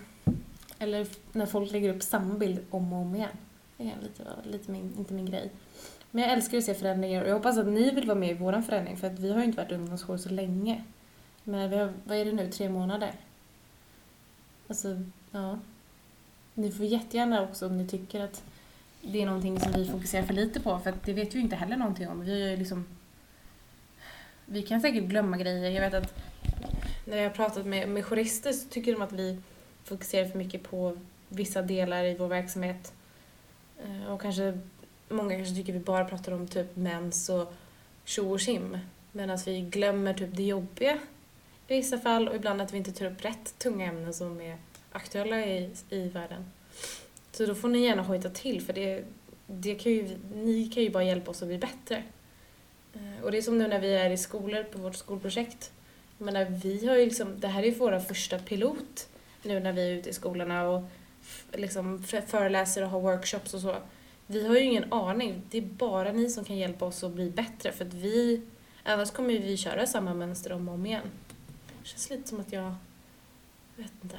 eller 0.79 1.07
när 1.33 1.47
folk 1.47 1.73
lägger 1.73 1.95
upp 1.95 2.03
samma 2.03 2.35
bild 2.35 2.59
om 2.71 2.93
och 2.93 2.99
om 2.99 3.15
igen. 3.15 3.37
Det 3.77 3.85
är 3.85 4.03
lite, 4.03 4.25
lite 4.45 4.71
min, 4.71 4.95
inte 4.99 5.15
min 5.15 5.27
grej. 5.27 5.51
Men 6.11 6.23
jag 6.23 6.33
älskar 6.33 6.59
att 6.59 6.65
se 6.65 6.75
förändringar 6.75 7.23
och 7.23 7.29
jag 7.29 7.35
hoppas 7.35 7.59
att 7.59 7.67
ni 7.67 7.91
vill 7.91 8.07
vara 8.07 8.19
med 8.19 8.31
i 8.31 8.35
vår 8.35 8.61
förändring 8.61 8.97
för 8.97 9.07
att 9.07 9.19
vi 9.19 9.33
har 9.33 9.39
ju 9.39 9.45
inte 9.45 9.63
varit 9.63 9.73
ungdomsjour 9.73 10.17
så 10.17 10.29
länge. 10.29 10.85
Men 11.45 11.71
vi 11.71 11.77
har, 11.77 11.93
vad 12.05 12.17
är 12.17 12.25
det 12.25 12.33
nu, 12.33 12.51
tre 12.51 12.69
månader? 12.69 13.13
Alltså, 14.69 15.03
ja. 15.31 15.59
Ni 16.55 16.73
får 16.73 16.87
jättegärna 16.87 17.43
också 17.43 17.67
om 17.67 17.79
ni 17.79 17.89
tycker 17.89 18.21
att 18.21 18.43
det 19.03 19.23
är 19.23 19.27
någonting 19.27 19.61
som 19.61 19.73
vi 19.73 19.85
fokuserar 19.87 20.23
för 20.23 20.35
lite 20.35 20.61
på 20.61 20.79
för 20.79 20.91
att 20.91 21.05
det 21.05 21.13
vet 21.13 21.35
vi 21.35 21.39
ju 21.39 21.45
inte 21.45 21.57
heller 21.57 21.77
någonting 21.77 22.09
om. 22.09 22.21
Vi 22.21 22.43
har 22.43 22.51
ju 22.51 22.57
liksom 22.57 22.87
vi 24.51 24.63
kan 24.63 24.81
säkert 24.81 25.05
glömma 25.05 25.37
grejer. 25.37 25.71
Jag 25.71 25.81
vet 25.81 25.95
att 25.95 26.15
när 27.05 27.17
jag 27.17 27.25
har 27.25 27.35
pratat 27.35 27.67
med, 27.67 27.89
med 27.89 28.05
jurister 28.11 28.53
så 28.53 28.69
tycker 28.69 28.93
de 28.93 29.03
att 29.03 29.13
vi 29.13 29.39
fokuserar 29.85 30.29
för 30.29 30.39
mycket 30.39 30.63
på 30.63 30.99
vissa 31.29 31.63
delar 31.63 32.05
i 32.05 32.15
vår 32.15 32.29
verksamhet. 32.29 32.93
Eh, 33.85 34.13
och 34.13 34.21
kanske, 34.21 34.59
många 35.09 35.37
kanske 35.37 35.55
tycker 35.55 35.73
vi 35.73 35.79
bara 35.79 36.05
pratar 36.05 36.33
om 36.33 36.49
typ 36.49 36.77
mens 36.77 37.29
och 37.29 37.55
tjo 38.05 38.33
och 38.33 38.41
tjim. 38.41 38.79
Medan 39.13 39.39
vi 39.47 39.61
glömmer 39.61 40.15
typ 40.15 40.37
det 40.37 40.43
jobbiga 40.43 40.99
i 41.69 41.77
vissa 41.77 41.99
fall 41.99 42.29
och 42.29 42.37
ibland 42.37 42.63
att 42.63 42.73
vi 42.73 42.79
inte 42.79 42.93
tar 42.93 43.07
upp 43.07 43.25
rätt 43.25 43.59
tunga 43.59 43.87
ämnen 43.87 44.15
som 44.15 44.41
är 44.41 44.57
aktuella 44.93 45.47
i, 45.47 45.71
i 45.91 46.09
världen. 46.09 46.51
Så 47.33 47.47
då 47.47 47.55
får 47.55 47.69
ni 47.69 47.79
gärna 47.79 48.03
hojta 48.03 48.31
till 48.31 48.63
för 48.63 48.73
det, 48.73 49.05
det 49.47 49.75
kan 49.75 49.93
ju, 49.93 50.19
ni 50.35 50.71
kan 50.75 50.83
ju 50.83 50.91
bara 50.91 51.05
hjälpa 51.05 51.31
oss 51.31 51.43
att 51.43 51.49
bli 51.49 51.59
bättre. 51.59 52.03
Eh, 52.99 53.25
och 53.25 53.31
det 53.33 53.39
är 53.39 53.43
som 53.43 53.59
nu 53.59 53.69
när 53.69 53.81
vi 53.81 53.95
är 53.95 54.11
i 54.11 54.17
skolor 54.17 54.63
på 54.63 54.79
vårt 54.79 54.97
skolprojekt. 54.97 55.73
Jag 56.19 56.25
menar, 56.25 56.45
vi 56.45 56.87
har 56.87 56.97
ju 56.97 57.05
liksom, 57.05 57.41
det 57.41 57.49
här 57.49 57.63
är 57.63 57.67
ju 57.67 57.75
våra 57.75 58.01
första 58.01 58.39
pilot 58.39 59.09
nu 59.43 59.61
när 59.61 59.73
vi 59.73 59.91
är 59.91 59.95
ute 59.95 60.11
i 60.11 60.13
skolorna 60.13 60.69
och 60.69 60.83
liksom 61.53 62.03
föreläser 62.27 62.83
och 62.83 62.91
har 62.91 63.01
workshops 63.01 63.55
och 63.55 63.61
så. 63.61 63.77
Vi 64.27 64.47
har 64.47 64.55
ju 64.55 64.61
ingen 64.61 64.93
aning. 64.93 65.43
Det 65.51 65.59
är 65.59 65.63
bara 65.63 66.13
ni 66.13 66.31
som 66.31 66.45
kan 66.45 66.57
hjälpa 66.57 66.85
oss 66.85 67.05
att 67.05 67.13
bli 67.13 67.31
bättre 67.31 67.73
för 67.73 67.85
att 67.85 67.95
vi, 67.95 68.43
annars 68.83 69.11
kommer 69.11 69.29
vi 69.29 69.57
köra 69.57 69.87
samma 69.87 70.15
mönster 70.15 70.53
om 70.53 70.69
och 70.69 70.75
om 70.75 70.87
igen. 70.87 71.11
Det 71.83 71.89
känns 71.89 72.11
lite 72.11 72.29
som 72.29 72.41
att 72.41 72.53
jag, 72.53 72.75
jag 73.77 73.83
vet 73.83 73.93
inte, 74.03 74.17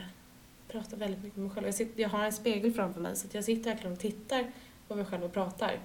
pratar 0.67 0.97
väldigt 0.97 1.23
mycket 1.23 1.37
med 1.37 1.45
mig 1.45 1.55
själv. 1.55 1.67
Jag, 1.67 1.75
sitter, 1.75 2.01
jag 2.01 2.09
har 2.09 2.25
en 2.25 2.33
spegel 2.33 2.73
framför 2.73 3.01
mig 3.01 3.15
så 3.15 3.27
jag 3.31 3.43
sitter 3.43 3.69
verkligen 3.69 3.93
och 3.93 3.99
tittar 3.99 4.51
på 4.87 4.95
mig 4.95 5.05
själv 5.05 5.23
och 5.23 5.33
pratar. 5.33 5.79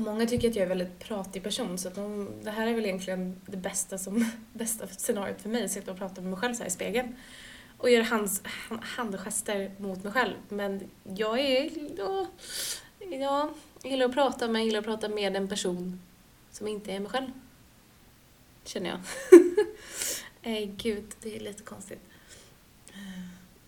Och 0.00 0.06
många 0.06 0.26
tycker 0.26 0.48
att 0.48 0.56
jag 0.56 0.66
är 0.66 0.70
en 0.70 0.78
väldigt 0.78 0.98
pratig 0.98 1.42
person 1.42 1.78
så 1.78 1.88
att 1.88 1.94
de, 1.94 2.28
det 2.42 2.50
här 2.50 2.66
är 2.66 2.74
väl 2.74 2.84
egentligen 2.84 3.40
det 3.46 3.56
bästa, 3.56 3.98
som, 3.98 4.30
bästa 4.52 4.86
scenariot 4.86 5.42
för 5.42 5.48
mig, 5.48 5.64
att 5.64 5.70
sitta 5.70 5.90
och 5.90 5.98
prata 5.98 6.20
med 6.20 6.30
mig 6.30 6.40
själv 6.40 6.54
så 6.54 6.62
här 6.62 6.68
i 6.68 6.70
spegeln. 6.70 7.16
Och 7.78 7.90
göra 7.90 8.04
hands, 8.04 8.42
handgester 8.82 9.70
mot 9.78 10.04
mig 10.04 10.12
själv. 10.12 10.34
Men 10.48 10.90
jag 11.04 11.40
är... 11.40 11.70
Ja, 11.98 12.26
ja, 12.98 13.50
jag 13.82 13.90
gillar 13.92 14.06
att 14.06 14.14
prata 14.14 14.46
men 14.46 14.54
jag 14.54 14.64
gillar 14.64 14.78
att 14.78 14.84
prata 14.84 15.08
med 15.08 15.36
en 15.36 15.48
person 15.48 16.00
som 16.50 16.68
inte 16.68 16.92
är 16.92 17.00
mig 17.00 17.10
själv. 17.10 17.30
Känner 18.64 18.90
jag. 18.90 19.00
Nej, 20.42 20.62
eh, 20.64 20.70
gud, 20.76 21.04
det 21.22 21.36
är 21.36 21.40
lite 21.40 21.62
konstigt. 21.62 22.00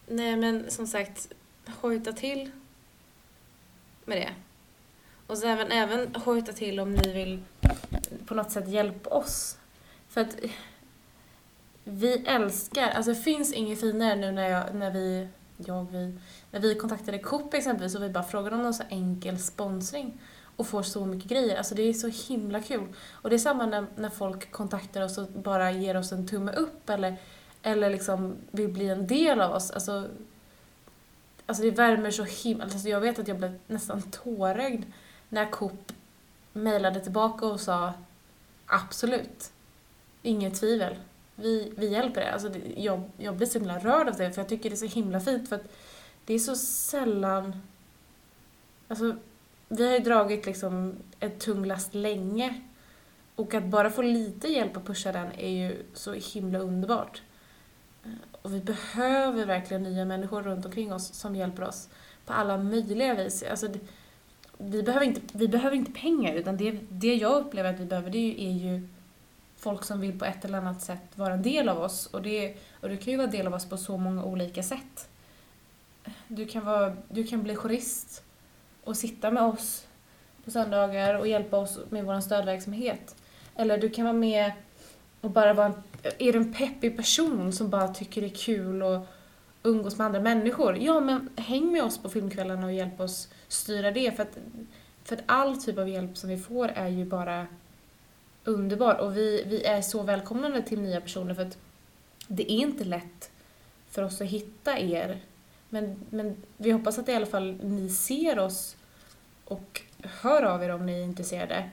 Nej, 0.06 0.36
men 0.36 0.70
som 0.70 0.86
sagt, 0.86 1.32
hojta 1.66 2.12
till 2.12 2.50
med 4.04 4.18
det. 4.18 4.34
Och 5.32 5.38
så 5.38 5.46
även, 5.46 5.72
även 5.72 6.14
hojta 6.14 6.52
till 6.52 6.80
om 6.80 6.94
ni 6.94 7.12
vill 7.12 7.42
på 8.26 8.34
något 8.34 8.50
sätt 8.50 8.68
hjälpa 8.68 9.10
oss. 9.10 9.58
För 10.08 10.20
att 10.20 10.36
vi 11.84 12.24
älskar, 12.26 12.88
alltså 12.88 13.12
det 13.12 13.20
finns 13.20 13.52
inget 13.52 13.80
finare 13.80 14.16
nu 14.16 14.32
när, 14.32 14.48
jag, 14.50 14.74
när 14.74 14.90
vi, 14.90 15.28
jag, 15.56 15.86
vi, 15.90 16.18
när 16.50 16.60
vi 16.60 16.74
kontaktade 16.74 17.18
Coop 17.18 17.54
exempelvis 17.54 17.94
och 17.94 18.02
vi 18.02 18.08
bara 18.08 18.24
frågade 18.24 18.56
om 18.56 18.62
någon 18.62 18.74
så 18.74 18.82
enkel 18.88 19.38
sponsring 19.38 20.20
och 20.56 20.66
får 20.66 20.82
så 20.82 21.06
mycket 21.06 21.30
grejer. 21.30 21.56
Alltså 21.56 21.74
det 21.74 21.82
är 21.82 21.92
så 21.92 22.32
himla 22.32 22.60
kul. 22.60 22.86
Och 23.12 23.30
det 23.30 23.36
är 23.36 23.38
samma 23.38 23.66
när, 23.66 23.86
när 23.96 24.10
folk 24.10 24.52
kontaktar 24.52 25.02
oss 25.02 25.18
och 25.18 25.28
bara 25.28 25.70
ger 25.70 25.96
oss 25.96 26.12
en 26.12 26.28
tumme 26.28 26.52
upp 26.52 26.90
eller, 26.90 27.16
eller 27.62 27.90
liksom 27.90 28.36
vill 28.50 28.68
bli 28.68 28.88
en 28.88 29.06
del 29.06 29.40
av 29.40 29.52
oss. 29.52 29.70
Alltså, 29.70 30.08
alltså 31.46 31.62
det 31.62 31.70
värmer 31.70 32.10
så 32.10 32.24
himla... 32.24 32.64
Alltså 32.64 32.88
jag 32.88 33.00
vet 33.00 33.18
att 33.18 33.28
jag 33.28 33.38
blev 33.38 33.58
nästan 33.66 34.02
tårögd 34.02 34.84
när 35.32 35.50
Coop 35.50 35.92
mejlade 36.52 37.00
tillbaka 37.00 37.46
och 37.46 37.60
sa 37.60 37.92
absolut, 38.66 39.52
inget 40.22 40.60
tvivel, 40.60 40.96
vi, 41.34 41.72
vi 41.76 41.88
hjälper 41.88 42.20
er. 42.20 42.30
Alltså 42.32 42.50
jag, 42.76 43.10
jag 43.16 43.36
blir 43.36 43.46
så 43.46 43.58
himla 43.58 43.78
rörd 43.78 44.08
av 44.08 44.16
det 44.16 44.32
för 44.32 44.40
jag 44.40 44.48
tycker 44.48 44.70
det 44.70 44.74
är 44.74 44.88
så 44.88 44.94
himla 44.94 45.20
fint 45.20 45.48
för 45.48 45.56
att 45.56 45.72
det 46.24 46.34
är 46.34 46.38
så 46.38 46.56
sällan, 46.56 47.56
alltså 48.88 49.16
vi 49.68 49.86
har 49.86 49.92
ju 49.92 49.98
dragit 49.98 50.46
liksom 50.46 50.96
ett 51.20 51.40
tung 51.40 51.64
last 51.64 51.94
länge 51.94 52.62
och 53.36 53.54
att 53.54 53.64
bara 53.64 53.90
få 53.90 54.02
lite 54.02 54.48
hjälp 54.48 54.76
att 54.76 54.86
pusha 54.86 55.12
den 55.12 55.32
är 55.32 55.50
ju 55.50 55.82
så 55.94 56.12
himla 56.12 56.58
underbart. 56.58 57.22
Och 58.42 58.54
vi 58.54 58.60
behöver 58.60 59.46
verkligen 59.46 59.82
nya 59.82 60.04
människor 60.04 60.42
runt 60.42 60.66
omkring 60.66 60.92
oss 60.92 61.14
som 61.14 61.36
hjälper 61.36 61.68
oss 61.68 61.88
på 62.26 62.32
alla 62.32 62.58
möjliga 62.58 63.14
vis. 63.14 63.42
Alltså, 63.50 63.68
vi, 64.62 64.82
behöver 64.82 65.06
inte, 65.06 65.20
vi 65.32 65.48
behöver 65.48 65.76
inte 65.76 65.92
pengar, 65.92 66.34
utan 66.34 66.56
det, 66.56 66.78
det 66.88 67.14
jag 67.14 67.46
upplever 67.46 67.74
att 67.74 67.80
vi 67.80 67.84
behöver 67.84 68.10
det 68.10 68.36
är 68.38 68.52
ju 68.52 68.88
folk 69.56 69.84
som 69.84 70.00
vill 70.00 70.18
på 70.18 70.24
ett 70.24 70.44
eller 70.44 70.58
annat 70.58 70.82
sätt 70.82 71.02
vara 71.14 71.34
en 71.34 71.42
del 71.42 71.68
av 71.68 71.78
oss. 71.78 72.06
Och 72.06 72.22
det, 72.22 72.56
och 72.80 72.88
det 72.88 72.96
kan 72.96 73.10
ju 73.10 73.16
vara 73.16 73.26
en 73.26 73.32
del 73.32 73.46
av 73.46 73.54
oss 73.54 73.68
på 73.68 73.76
så 73.76 73.96
många 73.96 74.24
olika 74.24 74.62
sätt. 74.62 75.08
Du 76.28 76.46
kan, 76.46 76.64
vara, 76.64 76.96
du 77.08 77.24
kan 77.24 77.42
bli 77.42 77.54
jurist 77.54 78.22
och 78.84 78.96
sitta 78.96 79.30
med 79.30 79.42
oss 79.42 79.86
på 80.44 80.50
söndagar 80.50 81.14
och 81.14 81.28
hjälpa 81.28 81.56
oss 81.56 81.78
med 81.88 82.04
vår 82.04 82.20
stödverksamhet. 82.20 83.16
Eller 83.56 83.78
du 83.78 83.90
kan 83.90 84.04
vara 84.04 84.16
med 84.16 84.52
och 85.20 85.30
bara 85.30 85.54
vara 85.54 85.66
en, 85.66 85.82
är 86.18 86.32
du 86.32 86.38
en 86.38 86.54
peppig 86.54 86.96
person 86.96 87.52
som 87.52 87.70
bara 87.70 87.88
tycker 87.88 88.20
det 88.20 88.26
är 88.26 88.34
kul 88.34 88.82
och 88.82 89.06
umgås 89.62 89.98
med 89.98 90.04
andra 90.04 90.20
människor? 90.20 90.76
Ja, 90.76 91.00
men 91.00 91.28
häng 91.36 91.72
med 91.72 91.82
oss 91.82 91.98
på 91.98 92.08
filmkvällarna 92.08 92.66
och 92.66 92.72
hjälp 92.72 93.00
oss 93.00 93.28
styra 93.48 93.90
det. 93.90 94.16
För 94.16 94.22
att, 94.22 94.38
för 95.04 95.16
att 95.16 95.22
all 95.26 95.62
typ 95.62 95.78
av 95.78 95.88
hjälp 95.88 96.16
som 96.16 96.30
vi 96.30 96.38
får 96.38 96.68
är 96.68 96.88
ju 96.88 97.04
bara 97.04 97.46
underbar. 98.44 98.94
Och 98.94 99.16
vi, 99.16 99.44
vi 99.46 99.64
är 99.64 99.82
så 99.82 100.02
välkomnande 100.02 100.62
till 100.62 100.80
nya 100.80 101.00
personer 101.00 101.34
för 101.34 101.42
att 101.42 101.58
det 102.28 102.52
är 102.52 102.56
inte 102.56 102.84
lätt 102.84 103.30
för 103.90 104.02
oss 104.02 104.20
att 104.20 104.26
hitta 104.26 104.78
er. 104.78 105.20
Men, 105.68 105.96
men 106.10 106.36
vi 106.56 106.70
hoppas 106.70 106.98
att 106.98 107.08
i 107.08 107.14
alla 107.14 107.26
fall 107.26 107.58
ni 107.62 107.88
ser 107.88 108.38
oss 108.38 108.76
och 109.44 109.82
hör 110.02 110.42
av 110.42 110.62
er 110.62 110.68
om 110.68 110.86
ni 110.86 110.92
är 110.92 111.04
intresserade. 111.04 111.70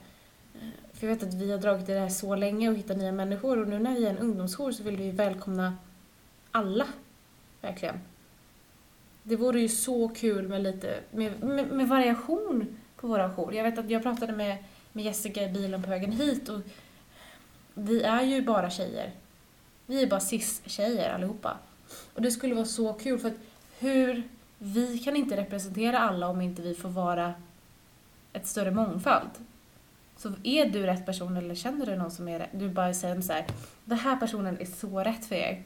För 0.93 1.07
jag 1.07 1.15
vet 1.15 1.23
att 1.23 1.33
vi 1.33 1.51
har 1.51 1.57
dragit 1.57 1.89
i 1.89 1.93
det 1.93 1.99
här 1.99 2.09
så 2.09 2.35
länge 2.35 2.69
och 2.69 2.75
hittat 2.75 2.97
nya 2.97 3.11
människor 3.11 3.61
och 3.61 3.67
nu 3.67 3.79
när 3.79 3.95
vi 3.95 4.05
är 4.05 4.09
en 4.09 4.17
ungdomsjour 4.17 4.71
så 4.71 4.83
vill 4.83 4.97
vi 4.97 5.11
välkomna 5.11 5.77
alla. 6.51 6.87
Verkligen. 7.61 7.99
Det 9.23 9.35
vore 9.35 9.61
ju 9.61 9.69
så 9.69 10.07
kul 10.09 10.47
med 10.47 10.63
lite, 10.63 10.99
med, 11.11 11.43
med, 11.43 11.71
med 11.71 11.87
variation 11.87 12.77
på 12.95 13.07
våra 13.07 13.29
jour. 13.35 13.53
Jag 13.53 13.63
vet 13.63 13.77
att 13.77 13.89
jag 13.89 14.03
pratade 14.03 14.33
med, 14.33 14.57
med 14.93 15.05
Jessica 15.05 15.43
i 15.43 15.49
bilen 15.49 15.83
på 15.83 15.89
vägen 15.89 16.11
hit 16.11 16.49
och 16.49 16.61
vi 17.73 18.01
är 18.01 18.21
ju 18.21 18.41
bara 18.41 18.69
tjejer. 18.69 19.11
Vi 19.85 20.03
är 20.03 20.07
bara 20.07 20.19
cis-tjejer 20.19 21.13
allihopa. 21.13 21.57
Och 22.13 22.21
det 22.21 22.31
skulle 22.31 22.55
vara 22.55 22.65
så 22.65 22.93
kul 22.93 23.19
för 23.19 23.27
att 23.27 23.37
hur, 23.79 24.23
vi 24.57 24.99
kan 24.99 25.15
inte 25.15 25.37
representera 25.37 25.99
alla 25.99 26.27
om 26.27 26.41
inte 26.41 26.61
vi 26.61 26.75
får 26.75 26.89
vara 26.89 27.33
ett 28.33 28.47
större 28.47 28.71
mångfald. 28.71 29.29
Så 30.17 30.33
är 30.43 30.65
du 30.65 30.85
rätt 30.85 31.05
person 31.05 31.37
eller 31.37 31.55
känner 31.55 31.85
du 31.85 31.95
någon 31.95 32.11
som 32.11 32.27
är 32.27 32.39
rätt, 32.39 32.49
du 32.51 32.69
bara 32.69 32.93
säger 32.93 33.21
så 33.21 33.33
här, 33.33 33.45
den 33.85 33.97
här 33.97 34.15
personen 34.15 34.57
är 34.59 34.65
så 34.65 34.99
rätt 34.99 35.25
för 35.25 35.35
er. 35.35 35.63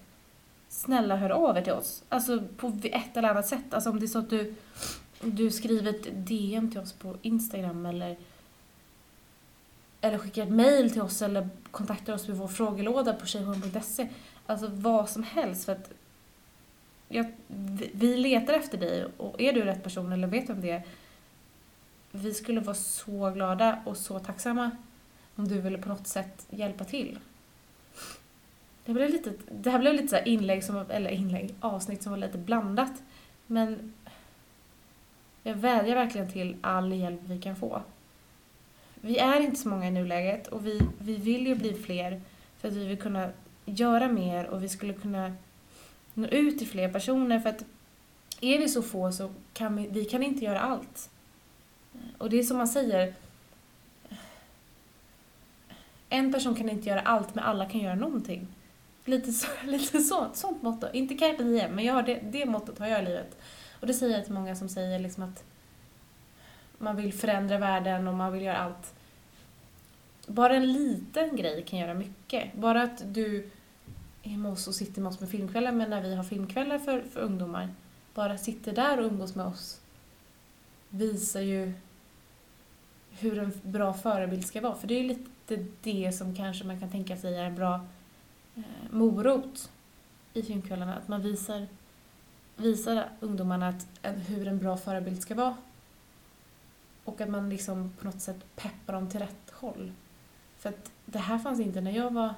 Snälla 0.74 1.16
hör 1.16 1.30
av 1.30 1.58
er 1.58 1.62
till 1.62 1.74
oss. 1.74 2.04
Alltså 2.10 2.44
på 2.58 2.74
ett 2.84 3.18
eller 3.18 3.30
annat 3.30 3.48
sätt. 3.48 3.74
Alltså 3.74 3.90
om 3.90 4.00
det 4.00 4.06
är 4.06 4.08
så 4.08 4.20
att 4.20 4.30
du, 4.30 4.56
du 5.22 5.52
skriver 5.52 5.90
ett 5.90 6.08
DM 6.28 6.72
till 6.72 6.80
oss 6.80 6.94
på 6.94 7.18
Instagram 7.22 7.86
eller 7.86 8.18
eller 10.02 10.18
skickar 10.18 10.44
ett 10.44 10.52
mail 10.52 10.92
till 10.92 11.02
oss 11.02 11.22
eller 11.22 11.50
kontaktar 11.72 12.14
oss 12.14 12.30
vid 12.30 12.36
vår 12.36 12.48
frågelåda 12.48 13.14
på 13.14 13.26
tjejhorn.se. 13.26 14.10
Alltså 14.46 14.68
vad 14.68 15.10
som 15.10 15.24
helst 15.24 15.66
för 15.66 15.72
att 15.72 15.92
jag, 17.08 17.34
vi 17.94 18.18
letar 18.18 18.54
efter 18.54 18.78
dig 18.78 19.06
och 19.18 19.42
är 19.42 19.54
du 19.54 19.62
rätt 19.62 19.84
person 19.84 20.12
eller 20.12 20.28
vet 20.28 20.50
vem 20.50 20.62
det 20.62 20.72
är 20.72 20.84
vi 22.12 22.34
skulle 22.34 22.62
vara 22.62 22.76
så 22.76 23.30
glada 23.30 23.80
och 23.86 23.98
så 23.98 24.20
tacksamma 24.20 24.72
om 25.36 25.48
du 25.48 25.62
ville 25.62 25.78
på 25.78 25.90
något 25.90 26.08
sätt 26.08 26.48
hjälpa 26.50 26.84
till. 26.84 27.20
Det 28.86 28.94
blev 28.94 29.10
lite, 29.10 29.34
det 29.52 29.70
här 29.70 29.80
blev 29.80 29.94
lite 29.94 30.08
så 30.08 30.24
inlägg, 30.26 30.64
som, 30.64 30.86
eller 30.90 31.10
inlägg, 31.10 31.56
avsnitt 31.60 32.04
som 32.04 32.12
var 32.12 32.20
lite 32.20 32.38
blandat. 32.38 33.04
Men 33.48 33.94
jag 35.44 35.56
vädjar 35.56 35.96
verkligen 35.96 36.32
till 36.32 36.56
all 36.62 36.94
hjälp 36.94 37.20
vi 37.26 37.42
kan 37.42 37.56
få. 37.56 37.82
Vi 38.96 39.18
är 39.18 39.40
inte 39.40 39.56
så 39.56 39.70
många 39.70 39.88
i 39.88 39.92
nuläget 39.92 40.48
och 40.48 40.66
vi, 40.66 40.82
vi 41.00 41.16
vill 41.16 41.48
ju 41.48 41.56
bli 41.56 41.74
fler 41.74 42.22
för 42.58 42.68
att 42.68 42.74
vi 42.74 42.88
vill 42.88 43.02
kunna 43.02 43.30
göra 43.66 44.08
mer 44.08 44.46
och 44.46 44.64
vi 44.64 44.70
skulle 44.70 44.94
kunna 44.94 45.36
nå 46.14 46.28
ut 46.28 46.58
till 46.58 46.68
fler 46.68 46.92
personer 46.92 47.40
för 47.40 47.50
att 47.50 47.66
är 48.42 48.60
vi 48.60 48.70
så 48.70 48.82
få 48.82 49.12
så 49.12 49.30
kan 49.54 49.76
vi, 49.76 49.88
vi 49.88 50.06
kan 50.06 50.24
inte 50.24 50.46
göra 50.46 50.60
allt. 50.60 51.10
Och 52.18 52.30
det 52.30 52.40
är 52.40 52.44
som 52.44 52.58
man 52.58 52.68
säger, 52.68 53.14
en 56.10 56.34
person 56.34 56.56
kan 56.56 56.70
inte 56.70 56.90
göra 56.90 57.02
allt 57.02 57.36
men 57.36 57.44
alla 57.44 57.66
kan 57.70 57.82
göra 57.82 57.96
någonting. 57.96 58.48
Lite, 59.06 59.32
så, 59.32 59.48
lite 59.66 60.00
så, 60.00 60.30
sånt 60.34 60.62
motto. 60.62 60.88
Inte 60.94 61.16
carpe 61.16 61.44
diem, 61.44 61.76
men 61.76 61.86
jag 61.86 61.94
har 61.94 62.04
det, 62.04 62.20
det 62.24 62.46
mottot 62.46 62.80
har 62.80 62.88
jag 62.88 63.02
i 63.02 63.06
livet. 63.06 63.38
Och 63.80 63.88
det 63.88 63.94
säger 63.94 64.16
jag 64.16 64.26
till 64.26 64.34
många 64.34 64.56
som 64.56 64.70
säger 64.70 65.00
liksom 65.00 65.24
att 65.24 65.44
man 66.78 66.96
vill 66.96 67.14
förändra 67.14 67.58
världen 67.58 68.08
och 68.08 68.14
man 68.14 68.34
vill 68.34 68.42
göra 68.42 68.58
allt. 68.58 68.94
Bara 70.28 70.56
en 70.56 70.74
liten 70.74 71.36
grej 71.36 71.64
kan 71.68 71.80
göra 71.80 71.94
mycket. 71.94 72.54
Bara 72.54 72.84
att 72.84 73.14
du 73.14 73.50
är 74.24 74.38
med 74.38 74.52
oss 74.52 74.68
och 74.68 74.76
sitter 74.76 75.02
med 75.02 75.10
oss 75.10 75.20
med 75.20 75.30
filmkvällar, 75.30 75.72
men 75.72 75.90
när 75.90 76.02
vi 76.02 76.16
har 76.16 76.24
filmkvällar 76.24 76.80
för, 76.80 77.02
för 77.02 77.20
ungdomar, 77.20 77.70
bara 78.14 78.38
sitter 78.38 78.74
där 78.74 79.00
och 79.00 79.06
umgås 79.06 79.36
med 79.36 79.46
oss 79.46 79.80
visar 80.90 81.42
ju 81.42 81.74
hur 83.10 83.40
en 83.40 83.52
bra 83.64 83.94
förebild 83.94 84.46
ska 84.46 84.62
vara. 84.62 84.76
För 84.76 84.88
det 84.88 84.94
är 84.94 85.02
ju 85.02 85.08
lite 85.08 85.66
det 85.82 86.12
som 86.12 86.36
kanske 86.36 86.66
man 86.66 86.80
kan 86.80 86.92
tänka 86.92 87.18
sig 87.18 87.36
är 87.36 87.44
en 87.44 87.56
bra 87.56 87.86
Eh, 88.56 88.64
morot 88.92 89.72
i 90.34 90.44
filmkvällarna. 90.44 90.96
Att 90.96 91.08
man 91.08 91.22
visar, 91.22 91.68
visar 92.56 93.10
ungdomarna 93.20 93.68
att, 93.68 93.88
eh, 94.02 94.12
hur 94.12 94.48
en 94.48 94.58
bra 94.58 94.78
förebild 94.78 95.22
ska 95.22 95.36
vara. 95.36 95.58
Och 97.04 97.22
att 97.22 97.30
man 97.30 97.50
liksom 97.50 97.94
på 98.00 98.06
något 98.06 98.22
sätt 98.22 98.46
peppar 98.56 98.94
dem 98.94 99.10
till 99.10 99.20
rätt 99.20 99.52
håll. 99.52 99.92
För 100.58 100.70
att 100.70 100.92
det 101.06 101.20
här 101.20 101.40
fanns 101.40 101.60
inte 101.60 101.82
när 101.82 101.92
jag 101.92 102.14
var 102.14 102.34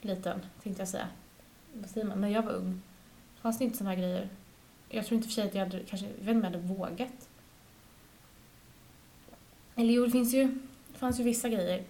liten, 0.00 0.40
tänkte 0.62 0.82
jag 0.82 0.88
säga. 0.88 1.08
Vad 1.72 1.90
säger 1.90 2.06
man? 2.06 2.20
När 2.20 2.28
jag 2.28 2.42
var 2.42 2.52
ung 2.52 2.82
fanns 3.40 3.58
det 3.58 3.64
inte 3.64 3.76
sådana 3.76 3.90
här 3.90 4.02
grejer. 4.02 4.28
Jag 4.88 5.06
tror 5.06 5.16
inte 5.16 5.28
för 5.28 5.34
sig 5.34 5.48
att 5.48 5.54
jag 5.54 5.64
hade, 5.64 5.80
kanske, 5.84 6.06
jag 6.06 6.24
vet 6.24 6.34
inte 6.34 6.48
om 6.48 6.54
jag 6.54 6.60
hade 6.60 6.74
vågat. 6.74 7.28
Eller 9.74 9.94
jo, 9.94 10.04
det 10.04 10.10
finns 10.10 10.34
ju, 10.34 10.58
det 10.92 10.98
fanns 10.98 11.20
ju 11.20 11.24
vissa 11.24 11.48
grejer. 11.48 11.84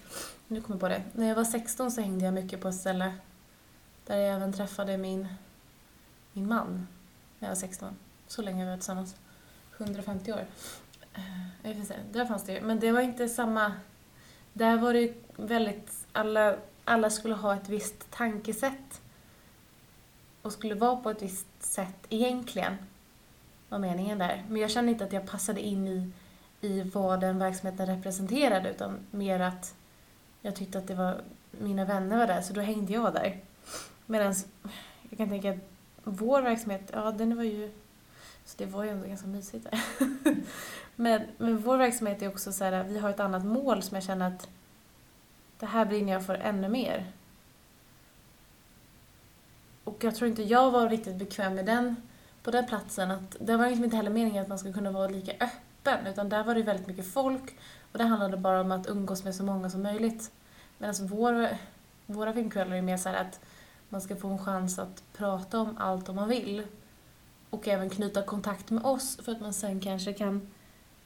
Nu 0.48 0.60
kommer 0.60 0.74
jag 0.74 0.80
på 0.80 0.88
det. 0.88 1.02
När 1.12 1.28
jag 1.28 1.34
var 1.34 1.44
16 1.44 1.90
så 1.90 2.00
hängde 2.00 2.24
jag 2.24 2.34
mycket 2.34 2.60
på 2.60 2.68
ett 2.68 2.74
ställe 2.74 3.14
där 4.06 4.16
jag 4.16 4.34
även 4.34 4.52
träffade 4.52 4.96
min, 4.96 5.28
min 6.32 6.48
man 6.48 6.86
när 7.38 7.48
jag 7.48 7.54
var 7.54 7.60
16. 7.60 7.96
Så 8.26 8.42
länge 8.42 8.64
vi 8.64 8.70
var 8.70 8.76
tillsammans. 8.76 9.16
150 9.76 10.32
år. 10.32 10.46
Eh, 11.14 11.22
jag 11.62 11.76
får 11.76 11.84
se. 11.84 11.94
Där 12.12 12.26
fanns 12.26 12.44
det 12.44 12.52
ju. 12.52 12.60
Men 12.60 12.80
det 12.80 12.92
var 12.92 13.00
inte 13.00 13.28
samma... 13.28 13.72
Där 14.52 14.76
var 14.76 14.94
det 14.94 15.14
väldigt... 15.36 16.06
Alla, 16.12 16.56
alla 16.84 17.10
skulle 17.10 17.34
ha 17.34 17.56
ett 17.56 17.68
visst 17.68 18.10
tankesätt. 18.10 19.00
Och 20.42 20.52
skulle 20.52 20.74
vara 20.74 20.96
på 20.96 21.10
ett 21.10 21.22
visst 21.22 21.62
sätt 21.62 22.06
egentligen. 22.08 22.76
Var 23.68 23.78
meningen 23.78 24.18
där. 24.18 24.44
Men 24.48 24.60
jag 24.62 24.70
kände 24.70 24.92
inte 24.92 25.04
att 25.04 25.12
jag 25.12 25.26
passade 25.26 25.60
in 25.60 25.88
i, 25.88 26.12
i 26.60 26.82
vad 26.82 27.20
den 27.20 27.38
verksamheten 27.38 27.86
representerade. 27.86 28.70
Utan 28.70 28.98
mer 29.10 29.40
att 29.40 29.74
jag 30.44 30.54
tyckte 30.56 30.78
att 30.78 30.86
det 30.86 30.94
var... 30.94 31.20
Mina 31.50 31.84
vänner 31.84 32.18
var 32.18 32.26
där, 32.26 32.40
så 32.40 32.52
då 32.52 32.60
hängde 32.60 32.92
jag 32.92 33.14
där. 33.14 33.40
Medan 34.06 34.34
jag 35.10 35.18
kan 35.18 35.28
tänka 35.28 35.50
att 35.50 35.58
vår 36.04 36.42
verksamhet, 36.42 36.90
ja 36.92 37.10
den 37.10 37.36
var 37.36 37.44
ju... 37.44 37.72
Så 38.44 38.54
det 38.58 38.66
var 38.66 38.84
ju 38.84 38.90
ändå 38.90 39.08
ganska 39.08 39.26
mysigt 39.26 39.66
där. 39.70 39.84
men, 40.96 41.22
men 41.38 41.58
vår 41.58 41.76
verksamhet 41.76 42.22
är 42.22 42.28
också 42.28 42.52
så 42.52 42.64
här, 42.64 42.84
vi 42.84 42.98
har 42.98 43.10
ett 43.10 43.20
annat 43.20 43.44
mål 43.44 43.82
som 43.82 43.94
jag 43.94 44.04
känner 44.04 44.28
att 44.28 44.48
det 45.58 45.66
här 45.66 45.84
brinner 45.84 46.12
jag 46.12 46.26
för 46.26 46.34
ännu 46.34 46.68
mer. 46.68 47.06
Och 49.84 50.04
jag 50.04 50.14
tror 50.14 50.30
inte 50.30 50.42
jag 50.42 50.70
var 50.70 50.88
riktigt 50.88 51.16
bekväm 51.16 51.54
med 51.54 51.66
den, 51.66 51.96
på 52.42 52.50
den 52.50 52.66
platsen. 52.66 53.10
Att 53.10 53.36
det 53.40 53.56
var 53.56 53.66
liksom 53.66 53.84
inte 53.84 53.96
heller 53.96 54.10
meningen 54.10 54.42
att 54.42 54.48
man 54.48 54.58
skulle 54.58 54.74
kunna 54.74 54.90
vara 54.90 55.08
lika 55.08 55.32
öppen, 55.32 55.48
utan 56.06 56.28
där 56.28 56.44
var 56.44 56.54
det 56.54 56.62
väldigt 56.62 56.86
mycket 56.86 57.12
folk 57.12 57.56
och 57.92 57.98
det 57.98 58.04
handlade 58.04 58.36
bara 58.36 58.60
om 58.60 58.72
att 58.72 58.86
umgås 58.86 59.24
med 59.24 59.34
så 59.34 59.44
många 59.44 59.70
som 59.70 59.82
möjligt. 59.82 60.32
Medan 60.78 60.94
vår, 61.06 61.48
våra 62.06 62.32
filmkvällar 62.32 62.76
är 62.76 62.82
mer 62.82 62.96
så 62.96 63.08
här 63.08 63.16
att 63.16 63.40
man 63.88 64.00
ska 64.00 64.16
få 64.16 64.28
en 64.28 64.38
chans 64.38 64.78
att 64.78 65.02
prata 65.12 65.58
om 65.58 65.76
allt 65.78 66.08
om 66.08 66.16
man 66.16 66.28
vill. 66.28 66.62
Och 67.50 67.68
även 67.68 67.90
knyta 67.90 68.22
kontakt 68.22 68.70
med 68.70 68.84
oss 68.84 69.16
för 69.16 69.32
att 69.32 69.40
man 69.40 69.52
sen 69.52 69.80
kanske 69.80 70.12
kan, 70.12 70.50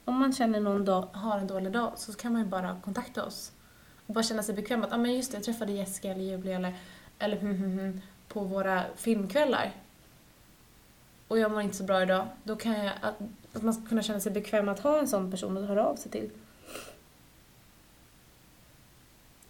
om 0.04 0.14
man 0.14 0.32
känner 0.32 0.60
någon 0.60 0.84
dag, 0.84 1.08
har 1.12 1.38
en 1.38 1.46
dålig 1.46 1.72
dag, 1.72 1.92
så 1.96 2.12
kan 2.12 2.32
man 2.32 2.42
ju 2.42 2.48
bara 2.48 2.80
kontakta 2.84 3.24
oss. 3.24 3.52
Och 4.06 4.14
bara 4.14 4.24
känna 4.24 4.42
sig 4.42 4.54
bekväm 4.54 4.84
att, 4.84 4.92
ah, 4.92 4.96
men 4.96 5.14
just 5.14 5.30
det, 5.30 5.36
jag 5.36 5.44
träffade 5.44 5.72
Jessica 5.72 6.08
eller 6.08 6.24
Julia 6.24 6.56
eller, 6.56 6.74
eller 7.18 8.00
på 8.28 8.40
våra 8.40 8.84
filmkvällar. 8.96 9.72
Och 11.28 11.38
jag 11.38 11.50
mår 11.50 11.60
inte 11.60 11.76
så 11.76 11.84
bra 11.84 12.02
idag. 12.02 12.26
Då 12.44 12.56
kan 12.56 12.72
jag, 12.72 12.92
att, 13.00 13.14
att 13.52 13.62
man 13.62 13.74
ska 13.74 13.86
kunna 13.86 14.02
känna 14.02 14.20
sig 14.20 14.32
bekväm 14.32 14.68
att 14.68 14.80
ha 14.80 14.98
en 14.98 15.08
sån 15.08 15.30
person 15.30 15.56
att 15.56 15.68
höra 15.68 15.86
av 15.86 15.96
sig 15.96 16.10
till. 16.10 16.30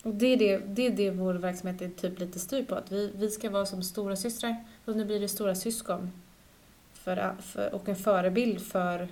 Och 0.02 0.14
det 0.14 0.26
är 0.26 0.36
det, 0.36 0.58
det 0.58 0.86
är 0.86 0.90
det 0.90 1.10
vår 1.10 1.34
verksamhet 1.34 1.82
är 1.82 1.88
typ 1.88 2.18
lite 2.18 2.38
styr 2.38 2.64
på. 2.64 2.74
Att 2.74 2.92
vi, 2.92 3.12
vi 3.14 3.30
ska 3.30 3.50
vara 3.50 3.66
som 3.66 3.82
stora 3.82 4.16
systrar. 4.16 4.64
och 4.84 4.96
nu 4.96 5.04
blir 5.04 5.20
det 5.20 5.28
stora 5.28 5.54
syskon. 5.54 6.12
För, 6.92 7.36
för, 7.40 7.74
och 7.74 7.88
en 7.88 7.96
förebild 7.96 8.60
för 8.66 9.08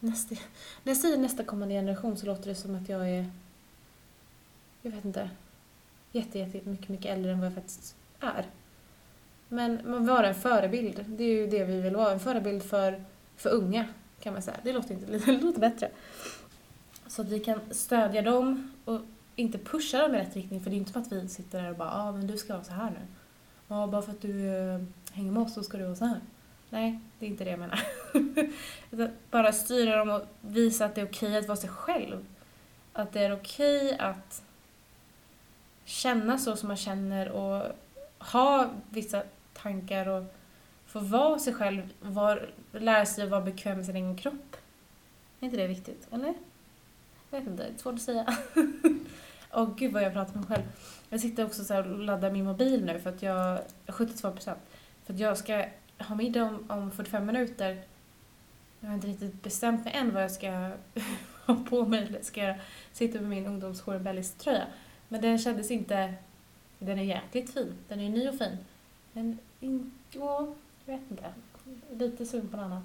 nästa... 0.00 0.34
När 0.82 0.92
jag 0.92 0.96
säger 0.96 1.18
nästa 1.18 1.44
kommande 1.44 1.74
generation 1.74 2.16
så 2.16 2.26
låter 2.26 2.48
det 2.48 2.54
som 2.54 2.74
att 2.74 2.88
jag 2.88 3.10
är... 3.10 3.30
Jag 4.82 4.90
vet 4.90 5.04
inte. 5.04 5.30
Jätte, 6.12 6.38
jätte 6.38 6.70
mycket, 6.70 6.88
mycket 6.88 7.06
äldre 7.06 7.32
än 7.32 7.38
vad 7.38 7.46
jag 7.46 7.54
faktiskt 7.54 7.96
är. 8.20 8.46
Men 9.48 10.06
vara 10.06 10.28
en 10.28 10.34
förebild. 10.34 11.04
Det 11.08 11.24
är 11.24 11.28
ju 11.28 11.46
det 11.46 11.64
vi 11.64 11.80
vill 11.80 11.96
vara. 11.96 12.12
En 12.12 12.20
förebild 12.20 12.62
för, 12.62 13.04
för 13.36 13.50
unga, 13.50 13.86
kan 14.20 14.32
man 14.32 14.42
säga. 14.42 14.56
Det 14.62 14.72
låter, 14.72 14.94
inte, 14.94 15.06
det 15.26 15.32
låter 15.32 15.60
bättre. 15.60 15.90
Så 17.06 17.22
att 17.22 17.28
vi 17.28 17.40
kan 17.40 17.60
stödja 17.70 18.22
dem 18.22 18.72
och 18.84 19.00
inte 19.36 19.58
pusha 19.58 19.98
dem 19.98 20.14
i 20.14 20.18
rätt 20.18 20.36
riktning. 20.36 20.60
För 20.60 20.70
det 20.70 20.76
är 20.76 20.78
inte 20.78 20.92
som 20.92 21.02
att 21.02 21.12
vi 21.12 21.28
sitter 21.28 21.62
där 21.62 21.70
och 21.70 21.76
bara, 21.76 21.88
ja 21.88 22.02
ah, 22.02 22.12
men 22.12 22.26
du 22.26 22.36
ska 22.36 22.52
vara 22.52 22.64
så 22.64 22.72
här 22.72 22.90
nu. 22.90 23.06
Ja, 23.68 23.86
bara 23.86 24.02
för 24.02 24.12
att 24.12 24.22
du 24.22 24.48
eh, 24.48 24.80
hänger 25.12 25.32
med 25.32 25.42
oss 25.42 25.54
så 25.54 25.62
ska 25.62 25.78
du 25.78 25.84
vara 25.84 25.96
så 25.96 26.04
här. 26.04 26.20
Nej, 26.70 27.00
det 27.18 27.26
är 27.26 27.30
inte 27.30 27.44
det 27.44 27.50
jag 27.50 27.58
menar. 27.58 27.80
bara 29.30 29.52
styra 29.52 29.96
dem 29.96 30.10
och 30.10 30.22
visa 30.40 30.84
att 30.84 30.94
det 30.94 31.00
är 31.00 31.06
okej 31.06 31.36
att 31.36 31.48
vara 31.48 31.56
sig 31.56 31.70
själv. 31.70 32.26
Att 32.92 33.12
det 33.12 33.20
är 33.20 33.32
okej 33.32 33.98
att 33.98 34.42
känna 35.84 36.38
så 36.38 36.56
som 36.56 36.68
man 36.68 36.76
känner 36.76 37.28
och 37.28 37.72
ha 38.18 38.70
vissa 38.90 39.22
tankar 39.62 40.08
och 40.08 40.24
få 40.86 41.00
vara 41.00 41.38
sig 41.38 41.54
själv, 41.54 41.82
var, 42.00 42.50
lära 42.72 43.06
sig 43.06 43.24
att 43.24 43.30
vara 43.30 43.40
bekväm 43.40 43.76
med 43.76 43.86
sin 43.86 43.96
egen 43.96 44.16
kropp. 44.16 44.56
Är 45.40 45.44
inte 45.44 45.56
det 45.56 45.66
viktigt? 45.66 46.08
Eller? 46.12 46.34
Jag 47.30 47.38
vet 47.38 47.48
inte, 47.48 47.62
det 47.62 47.68
är 47.68 47.78
svårt 47.78 47.94
att 47.94 48.02
säga. 48.02 48.36
Åh 49.52 49.62
oh, 49.62 49.76
gud 49.76 49.92
vad 49.92 50.02
jag 50.02 50.12
pratar 50.12 50.34
med 50.34 50.48
mig 50.48 50.56
själv. 50.56 50.68
Jag 51.08 51.20
sitter 51.20 51.44
också 51.44 51.64
så 51.64 51.78
och 51.78 51.98
laddar 51.98 52.30
min 52.30 52.44
mobil 52.44 52.84
nu 52.84 53.00
för 53.00 53.10
att 53.10 53.22
jag, 53.22 53.58
72 53.86 54.30
procent. 54.30 54.58
För 55.04 55.12
att 55.12 55.20
jag 55.20 55.38
ska 55.38 55.64
ha 55.98 56.14
middag 56.14 56.42
om, 56.42 56.64
om 56.68 56.90
45 56.90 57.26
minuter. 57.26 57.82
Jag 58.80 58.88
har 58.88 58.94
inte 58.94 59.06
riktigt 59.06 59.42
bestämt 59.42 59.84
mig 59.84 59.94
än 59.94 60.14
vad 60.14 60.22
jag 60.22 60.30
ska 60.30 60.50
ha 61.46 61.56
på 61.68 61.86
mig. 61.86 62.06
Eller 62.06 62.22
ska 62.22 62.42
jag 62.44 62.56
sitta 62.92 63.20
med 63.20 63.30
min 63.30 63.46
ungdomsjour 63.46 64.38
tröja 64.38 64.66
Men 65.08 65.20
den 65.20 65.38
kändes 65.38 65.70
inte... 65.70 66.14
Den 66.78 66.98
är 66.98 67.02
jäkligt 67.02 67.54
fin. 67.54 67.74
Den 67.88 68.00
är 68.00 68.08
ny 68.08 68.28
och 68.28 68.38
fin. 68.38 68.58
Men 69.18 69.38
in, 69.60 69.92
ja, 70.10 70.46
jag 70.84 70.94
vet 70.94 71.10
inte. 71.10 71.32
Lite 71.90 72.26
sugen 72.26 72.48
på 72.48 72.56
något 72.56 72.64
annat. 72.64 72.84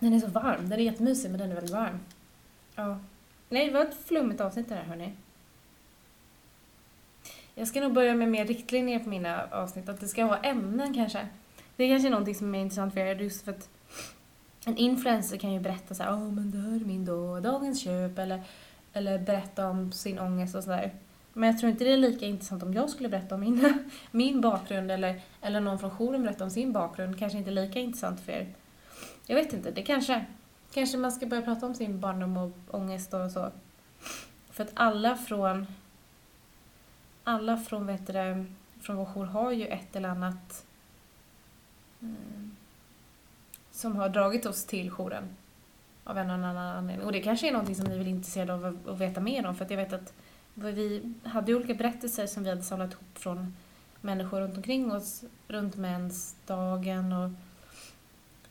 Den 0.00 0.12
är 0.12 0.20
så 0.20 0.26
varm. 0.26 0.68
Den 0.68 0.80
är 0.80 0.84
jättemysig 0.84 1.30
men 1.30 1.40
den 1.40 1.50
är 1.50 1.54
väldigt 1.54 1.74
varm. 1.74 1.98
Ja. 2.74 2.98
Nej, 3.48 3.66
det 3.66 3.72
var 3.72 3.84
ett 3.84 4.04
flummigt 4.04 4.40
avsnitt 4.40 4.68
det 4.68 4.74
här 4.74 4.82
hörni. 4.82 5.12
Jag 7.54 7.68
ska 7.68 7.80
nog 7.80 7.92
börja 7.92 8.14
med 8.14 8.28
mer 8.28 8.44
riktlinjer 8.44 8.98
på 8.98 9.08
mina 9.08 9.48
avsnitt. 9.50 9.88
Att 9.88 10.00
det 10.00 10.08
ska 10.08 10.26
vara 10.26 10.38
ämnen 10.38 10.94
kanske. 10.94 11.28
Det 11.76 11.84
är 11.84 11.88
kanske 11.88 12.10
någonting 12.10 12.34
som 12.34 12.54
är 12.54 12.58
intressant 12.58 12.94
för 12.94 13.00
er 13.00 13.16
just 13.16 13.44
för 13.44 13.52
att 13.52 13.68
en 14.66 14.76
influencer 14.76 15.36
kan 15.36 15.52
ju 15.52 15.60
berätta 15.60 15.94
så 15.94 16.02
här, 16.02 16.12
oh, 16.12 16.32
men 16.32 16.50
det 16.50 16.58
här 16.58 16.76
är 16.76 16.84
min 16.84 17.04
dag, 17.04 17.42
dagens 17.42 17.82
köp 17.82 18.18
eller, 18.18 18.42
eller 18.92 19.18
berätta 19.18 19.68
om 19.68 19.92
sin 19.92 20.18
ångest 20.18 20.54
och 20.54 20.64
sådär. 20.64 20.92
Men 21.40 21.50
jag 21.50 21.58
tror 21.58 21.70
inte 21.70 21.84
det 21.84 21.92
är 21.92 21.96
lika 21.96 22.26
intressant 22.26 22.62
om 22.62 22.74
jag 22.74 22.90
skulle 22.90 23.08
berätta 23.08 23.34
om 23.34 23.40
min, 23.40 23.90
min 24.10 24.40
bakgrund 24.40 24.90
eller, 24.90 25.20
eller 25.40 25.60
någon 25.60 25.78
från 25.78 25.90
jouren 25.90 26.22
berättar 26.22 26.44
om 26.44 26.50
sin 26.50 26.72
bakgrund. 26.72 27.18
Kanske 27.18 27.38
inte 27.38 27.50
lika 27.50 27.78
intressant 27.78 28.20
för 28.20 28.32
er. 28.32 28.48
Jag 29.26 29.36
vet 29.36 29.52
inte, 29.52 29.70
det 29.70 29.82
kanske... 29.82 30.26
Kanske 30.72 30.98
man 30.98 31.12
ska 31.12 31.26
börja 31.26 31.42
prata 31.42 31.66
om 31.66 31.74
sin 31.74 32.00
barndom 32.00 32.36
och 32.36 32.52
ångest 32.70 33.14
och 33.14 33.30
så. 33.30 33.50
För 34.50 34.64
att 34.64 34.70
alla 34.74 35.16
från... 35.16 35.66
Alla 37.24 37.56
från, 37.56 37.86
vet 37.86 38.06
du, 38.06 38.46
från 38.80 38.96
vår 38.96 39.06
jour 39.06 39.24
har 39.24 39.52
ju 39.52 39.66
ett 39.66 39.96
eller 39.96 40.08
annat 40.08 40.66
mm, 42.00 42.56
som 43.70 43.96
har 43.96 44.08
dragit 44.08 44.46
oss 44.46 44.64
till 44.64 44.90
jouren 44.90 45.24
av 46.04 46.18
en 46.18 46.30
eller 46.30 46.48
annan 46.48 46.76
anledning. 46.76 47.06
Och 47.06 47.12
det 47.12 47.20
kanske 47.20 47.48
är 47.48 47.52
någonting 47.52 47.76
som 47.76 47.84
ni 47.84 47.98
vill 47.98 48.08
intresserade 48.08 48.52
av 48.52 48.78
att 48.88 48.98
veta 48.98 49.20
mer 49.20 49.46
om 49.46 49.54
för 49.54 49.64
att 49.64 49.70
jag 49.70 49.78
vet 49.78 49.92
att 49.92 50.12
vi 50.54 51.12
hade 51.24 51.54
olika 51.54 51.74
berättelser 51.74 52.26
som 52.26 52.42
vi 52.42 52.48
hade 52.48 52.62
samlat 52.62 52.92
ihop 52.92 53.18
från 53.18 53.56
människor 54.00 54.40
runt 54.40 54.56
omkring 54.56 54.92
oss 54.92 55.24
runt 55.48 55.76
mensdagen 55.76 57.12
och 57.12 57.30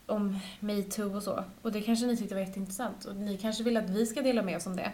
om 0.06 0.38
metoo 0.60 1.16
och 1.16 1.22
så. 1.22 1.44
Och 1.62 1.72
det 1.72 1.82
kanske 1.82 2.06
ni 2.06 2.16
tyckte 2.16 2.34
var 2.34 2.42
jätteintressant 2.42 3.04
och 3.04 3.16
ni 3.16 3.38
kanske 3.38 3.62
vill 3.62 3.76
att 3.76 3.90
vi 3.90 4.06
ska 4.06 4.22
dela 4.22 4.42
med 4.42 4.56
oss 4.56 4.66
om 4.66 4.76
det. 4.76 4.92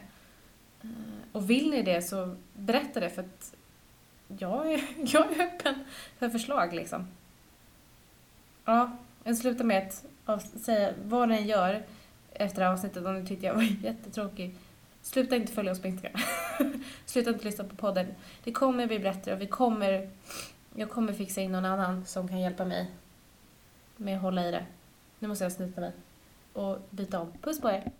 Eh, 0.82 0.88
och 1.32 1.50
vill 1.50 1.70
ni 1.70 1.82
det 1.82 2.02
så 2.02 2.36
berätta 2.52 3.00
det 3.00 3.10
för 3.10 3.22
att 3.22 3.54
jag 4.38 4.72
är, 4.72 4.84
jag 5.14 5.32
är 5.32 5.46
öppen 5.46 5.84
för 6.18 6.28
förslag 6.28 6.74
liksom. 6.74 7.06
Ja, 8.64 8.96
jag 9.24 9.36
slutar 9.36 9.64
med 9.64 9.92
att 10.24 10.60
säga 10.60 10.92
vad 11.04 11.28
ni 11.28 11.40
gör 11.40 11.82
efter 12.32 12.58
det 12.58 12.64
här 12.64 12.72
avsnittet 12.72 13.06
om 13.06 13.14
ni 13.14 13.26
tyckte 13.26 13.46
jag 13.46 13.54
var 13.54 13.62
jättetråkig. 13.82 14.54
Sluta 15.02 15.36
inte 15.36 15.52
följa 15.52 15.72
oss 15.72 15.80
på 15.80 15.88
Instagram. 15.88 16.20
Sluta 17.06 17.30
inte 17.30 17.44
lyssna 17.44 17.64
på 17.64 17.76
podden. 17.76 18.06
Det 18.44 18.52
kommer 18.52 18.86
bli 18.86 18.98
bättre 18.98 19.32
och 19.32 19.40
vi 19.40 19.46
kommer, 19.46 20.10
jag 20.74 20.90
kommer 20.90 21.12
fixa 21.12 21.40
in 21.40 21.52
någon 21.52 21.64
annan 21.64 22.04
som 22.04 22.28
kan 22.28 22.40
hjälpa 22.40 22.64
mig 22.64 22.90
med 23.96 24.16
att 24.16 24.22
hålla 24.22 24.48
i 24.48 24.50
det. 24.50 24.66
Nu 25.18 25.28
måste 25.28 25.44
jag 25.44 25.52
snyta 25.52 25.80
mig 25.80 25.92
och 26.52 26.78
byta 26.90 27.20
om. 27.20 27.32
Puss 27.42 27.60
på 27.60 27.70
er! 27.70 27.92